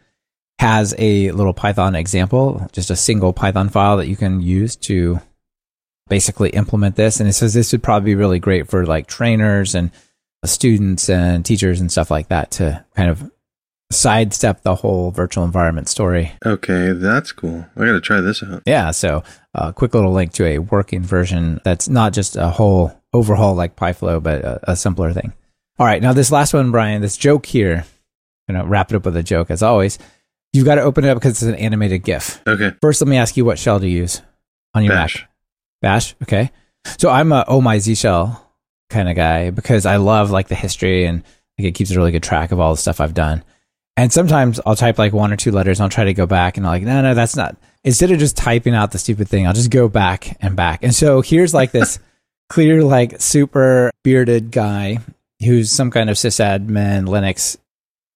has 0.60 0.96
a 0.98 1.32
little 1.32 1.54
Python 1.54 1.96
example, 1.96 2.66
just 2.72 2.90
a 2.90 2.96
single 2.96 3.34
Python 3.34 3.68
file 3.68 3.98
that 3.98 4.08
you 4.08 4.16
can 4.16 4.42
use 4.42 4.78
to 4.78 5.20
basically 6.08 6.50
implement 6.52 6.96
this." 6.96 7.20
And 7.20 7.28
it 7.28 7.34
says 7.34 7.54
this 7.54 7.74
would 7.74 7.84
probably 7.84 8.12
be 8.12 8.16
really 8.16 8.40
great 8.40 8.70
for 8.70 8.86
like 8.86 9.08
trainers 9.08 9.76
and 9.76 9.92
Uh, 10.44 10.48
students 10.48 11.10
and 11.10 11.46
teachers 11.46 11.80
and 11.80 11.92
stuff 11.92 12.10
like 12.10 12.30
that 12.30 12.52
to 12.52 12.84
kind 12.96 13.10
of 13.10 13.32
sidestep 13.92 14.64
the 14.64 14.76
whole 14.76 15.12
virtual 15.12 15.44
environment 15.44 15.88
story. 15.88 16.32
Okay, 16.46 16.94
that's 16.94 17.32
cool. 17.32 17.66
I 17.76 17.86
got 17.86 17.92
to 17.92 18.02
try 18.02 18.22
this 18.22 18.42
out. 18.42 18.64
Yeah, 18.66 18.92
so 18.92 19.24
a 19.54 19.74
quick 19.74 19.94
little 19.94 20.14
link 20.14 20.34
to 20.34 20.46
a 20.46 20.60
working 20.60 21.04
version 21.04 21.60
that's 21.64 21.90
not 21.90 22.14
just 22.14 22.36
a 22.36 22.48
whole 22.48 22.92
overhaul 23.14 23.54
like 23.54 23.76
PyFlow, 23.76 24.24
but 24.24 24.44
a, 24.44 24.72
a 24.72 24.76
simpler 24.76 25.14
thing. 25.14 25.34
All 25.78 25.86
right, 25.86 26.02
now 26.02 26.14
this 26.14 26.32
last 26.32 26.54
one, 26.54 26.72
Brian, 26.72 27.02
this 27.02 27.18
joke 27.18 27.46
here, 27.46 27.86
you 28.48 28.54
know, 28.54 28.66
wrap 28.66 28.92
it 28.92 28.96
up 28.96 29.06
with 29.06 29.18
a 29.18 29.24
joke 29.24 29.52
as 29.52 29.62
always. 29.62 30.00
You've 30.54 30.66
got 30.66 30.76
to 30.76 30.82
open 30.82 31.06
it 31.06 31.10
up 31.10 31.18
because 31.18 31.32
it's 31.32 31.44
an 31.44 31.56
animated 31.56 32.04
GIF. 32.04 32.42
Okay, 32.48 32.74
First, 32.82 33.02
let 33.02 33.08
me 33.08 33.18
ask 33.18 33.38
you 33.38 33.46
what 33.46 33.60
shell 33.60 33.80
to 33.80 33.88
use 33.88 34.22
on 34.74 34.84
your 34.84 34.94
Bash. 34.94 35.22
Mac. 35.22 35.30
Bash, 35.82 36.16
okay. 36.24 36.52
So 36.98 37.10
I'm 37.10 37.32
a 37.32 37.46
oh 37.48 37.62
my 37.62 37.78
Z 37.80 37.96
shell 37.96 38.51
kind 38.92 39.10
of 39.10 39.16
guy 39.16 39.50
because 39.50 39.86
I 39.86 39.96
love 39.96 40.30
like 40.30 40.48
the 40.48 40.56
history 40.56 41.06
and 41.06 41.24
like 41.58 41.68
it 41.68 41.72
keeps 41.76 41.92
a 41.92 41.98
really 41.98 42.12
good 42.12 42.24
track 42.24 42.52
of 42.52 42.60
all 42.60 42.74
the 42.74 42.82
stuff 42.82 43.02
I've 43.02 43.14
done. 43.14 43.44
And 43.98 44.12
sometimes 44.12 44.60
I'll 44.66 44.76
type 44.76 44.98
like 44.98 45.14
one 45.14 45.34
or 45.34 45.36
two 45.36 45.52
letters 45.52 45.80
and 45.80 45.84
I'll 45.84 45.90
try 45.90 46.06
to 46.06 46.14
go 46.14 46.26
back 46.26 46.58
and 46.58 46.66
I'm 46.66 46.72
like, 46.72 46.84
no, 46.84 47.02
no, 47.02 47.14
that's 47.14 47.36
not. 47.36 47.58
Instead 47.84 48.12
of 48.12 48.20
just 48.20 48.38
typing 48.38 48.76
out 48.76 48.92
the 48.92 49.00
stupid 49.00 49.28
thing, 49.28 49.48
I'll 49.48 49.54
just 49.54 49.72
go 49.72 49.90
back 49.90 50.38
and 50.42 50.56
back. 50.56 50.84
And 50.84 50.94
so 50.94 51.22
here's 51.22 51.54
like 51.54 51.72
this 51.72 52.00
clear, 52.50 52.84
like 52.84 53.20
super 53.20 53.92
bearded 54.04 54.52
guy 54.52 55.00
who's 55.44 55.72
some 55.72 55.92
kind 55.92 56.10
of 56.10 56.18
sysadmin 56.18 57.08
Linux 57.08 57.58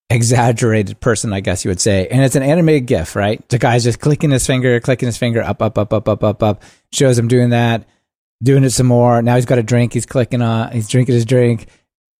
exaggerated 0.09 0.99
person, 0.99 1.33
I 1.33 1.39
guess 1.39 1.65
you 1.65 1.69
would 1.69 1.81
say. 1.81 2.07
And 2.07 2.23
it's 2.23 2.35
an 2.35 2.43
animated 2.43 2.85
GIF, 2.85 3.15
right? 3.15 3.47
The 3.49 3.57
guy's 3.57 3.83
just 3.83 3.99
clicking 3.99 4.31
his 4.31 4.45
finger, 4.45 4.79
clicking 4.79 5.07
his 5.07 5.17
finger 5.17 5.41
up, 5.41 5.61
up, 5.61 5.77
up, 5.77 5.91
up, 5.91 6.07
up, 6.07 6.23
up, 6.23 6.43
up. 6.43 6.63
Shows 6.91 7.17
him 7.17 7.27
doing 7.27 7.49
that, 7.49 7.87
doing 8.45 8.63
it 8.63 8.69
some 8.69 8.87
more. 8.87 9.21
Now 9.21 9.35
he's 9.35 9.45
got 9.45 9.57
a 9.57 9.63
drink. 9.63 9.93
He's 9.93 10.05
clicking 10.05 10.41
on. 10.41 10.71
He's 10.71 10.87
drinking 10.87 11.15
his 11.15 11.25
drink, 11.25 11.67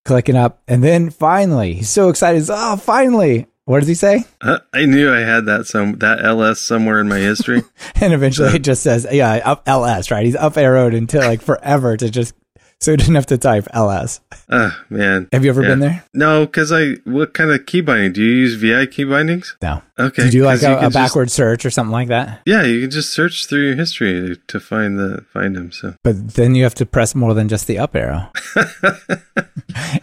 clicking 0.03 0.35
up, 0.35 0.61
and 0.67 0.83
then 0.83 1.09
finally, 1.09 1.73
he's 1.75 1.89
so 1.89 2.09
excited. 2.09 2.38
He's, 2.39 2.49
oh, 2.49 2.75
finally! 2.75 3.47
What 3.65 3.79
does 3.79 3.88
he 3.88 3.95
say? 3.95 4.25
Uh, 4.41 4.59
I 4.73 4.85
knew 4.85 5.11
I 5.11 5.21
had 5.21 5.47
that 5.47 5.65
some 5.65 5.93
that 5.99 6.23
ls 6.23 6.61
somewhere 6.61 6.99
in 6.99 7.07
my 7.07 7.17
history. 7.17 7.63
And 8.01 8.13
eventually, 8.13 8.55
it 8.55 8.63
just 8.63 8.83
says, 8.83 9.07
yeah, 9.09 9.41
up 9.45 9.63
LS, 9.67 10.11
right? 10.11 10.25
He's 10.25 10.35
up 10.35 10.57
arrowed 10.57 10.93
until 10.93 11.21
like 11.21 11.41
forever 11.41 11.95
to 11.95 12.09
just 12.09 12.35
so 12.81 12.91
he 12.91 12.97
didn't 12.97 13.15
have 13.15 13.25
to 13.27 13.38
type 13.38 13.67
LS. 13.73 14.19
Ah, 14.49 14.83
man. 14.89 15.27
Have 15.31 15.43
you 15.43 15.49
ever 15.49 15.61
Yeah. 15.63 15.69
been 15.69 15.79
there? 15.79 16.03
No, 16.13 16.45
because 16.45 16.71
I. 16.71 16.95
What 17.05 17.33
kind 17.33 17.51
of 17.51 17.65
key 17.65 17.81
binding 17.81 18.13
do 18.13 18.21
you 18.21 18.35
use? 18.35 18.55
Vi 18.55 18.85
key 18.88 19.03
bindings? 19.05 19.55
No. 19.61 19.81
Okay. 19.97 20.23
Did 20.25 20.33
you 20.33 20.41
do 20.41 20.45
like 20.45 20.61
a, 20.61 20.77
a 20.77 20.81
just- 20.81 20.93
backward 20.93 21.31
search 21.31 21.65
or 21.65 21.69
something 21.69 21.91
like 21.91 22.09
that? 22.09 22.41
yeah, 22.45 22.63
you 22.63 22.81
can 22.81 22.91
just 22.91 23.11
search 23.13 23.47
through 23.47 23.65
your 23.67 23.75
history 23.75 24.38
to 24.47 24.59
find 24.59 24.99
the 24.99 25.25
find 25.33 25.55
them. 25.55 25.71
So 25.71 25.95
But 26.03 26.35
then 26.35 26.53
you 26.53 26.63
have 26.63 26.75
to 26.75 26.85
press 26.85 27.15
more 27.15 27.33
than 27.33 27.47
just 27.47 27.65
the 27.67 27.79
up 27.79 27.95
arrow. 27.95 28.29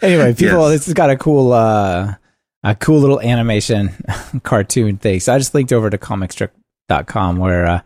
anyway, 0.03 0.33
people, 0.35 0.63
Yes. 0.63 0.71
this 0.71 0.87
has 0.87 0.95
got 0.95 1.11
a 1.11 1.17
cool, 1.17 1.53
uh, 1.53 2.15
a 2.65 2.75
cool 2.77 3.01
little 3.01 3.21
animation 3.21 3.91
cartoon 4.43 4.97
thing. 4.97 5.21
So 5.21 5.35
I 5.35 5.39
just 5.39 5.55
linked 5.55 5.73
over 5.73 5.91
to 5.91 5.99
commitstrip.com 5.99 7.37
where, 7.37 7.67
uh, 7.67 7.81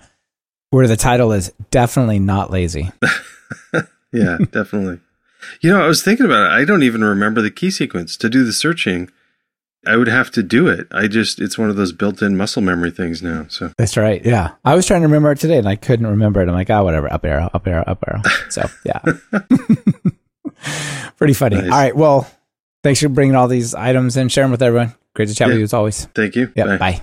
where 0.71 0.87
the 0.87 0.97
title 0.97 1.33
is 1.33 1.53
definitely 1.71 2.19
not 2.19 2.51
lazy. 2.51 2.93
yeah, 4.13 4.39
definitely. 4.51 5.01
You 5.61 5.71
know, 5.71 5.83
I 5.83 5.87
was 5.87 6.03
thinking 6.03 6.27
about 6.27 6.47
it. 6.51 6.55
I 6.55 6.65
don't 6.65 6.83
even 6.83 7.05
remember 7.05 7.41
the 7.43 7.51
key 7.51 7.71
sequence 7.71 8.17
to 8.17 8.29
do 8.29 8.45
the 8.45 8.53
searching. 8.53 9.11
I 9.87 9.97
would 9.97 10.09
have 10.09 10.33
to 10.33 10.43
do 10.43 10.67
it. 10.67 10.89
I 10.91 11.07
just 11.07 11.41
it's 11.41 11.57
one 11.57 11.71
of 11.71 11.77
those 11.77 11.93
built-in 11.93 12.37
muscle 12.37 12.63
memory 12.63 12.91
things 12.91 13.23
now. 13.23 13.47
So 13.49 13.71
That's 13.79 13.97
right. 13.97 14.25
Yeah. 14.25 14.53
I 14.65 14.75
was 14.75 14.85
trying 14.87 15.03
to 15.03 15.07
remember 15.07 15.31
it 15.31 15.39
today 15.39 15.59
and 15.59 15.69
I 15.69 15.77
couldn't 15.77 16.09
remember 16.09 16.41
it. 16.43 16.49
I'm 16.49 16.55
like, 16.55 16.71
oh, 16.71 16.83
whatever. 16.83 17.13
Up 17.13 17.25
arrow, 17.25 17.49
up 17.55 17.67
arrow, 17.69 17.85
up 17.87 18.03
arrow. 18.09 18.23
So 18.51 18.69
yeah. 18.85 19.01
Pretty 21.19 21.35
funny. 21.35 21.57
Nice. 21.57 21.65
All 21.71 21.79
right. 21.79 21.97
Well, 21.97 22.29
thanks 22.83 23.01
for 23.01 23.09
bringing 23.09 23.37
all 23.37 23.47
these 23.47 23.75
items 23.75 24.17
and 24.17 24.33
sharing 24.33 24.51
with 24.51 24.63
everyone. 24.63 24.95
Great 25.15 25.29
to 25.29 25.35
chat 25.35 25.49
with 25.49 25.59
you 25.59 25.63
as 25.63 25.73
always. 25.73 26.07
thank 26.07 26.35
you. 26.35 26.53
Yeah. 26.57 26.77
Bye. 26.79 27.03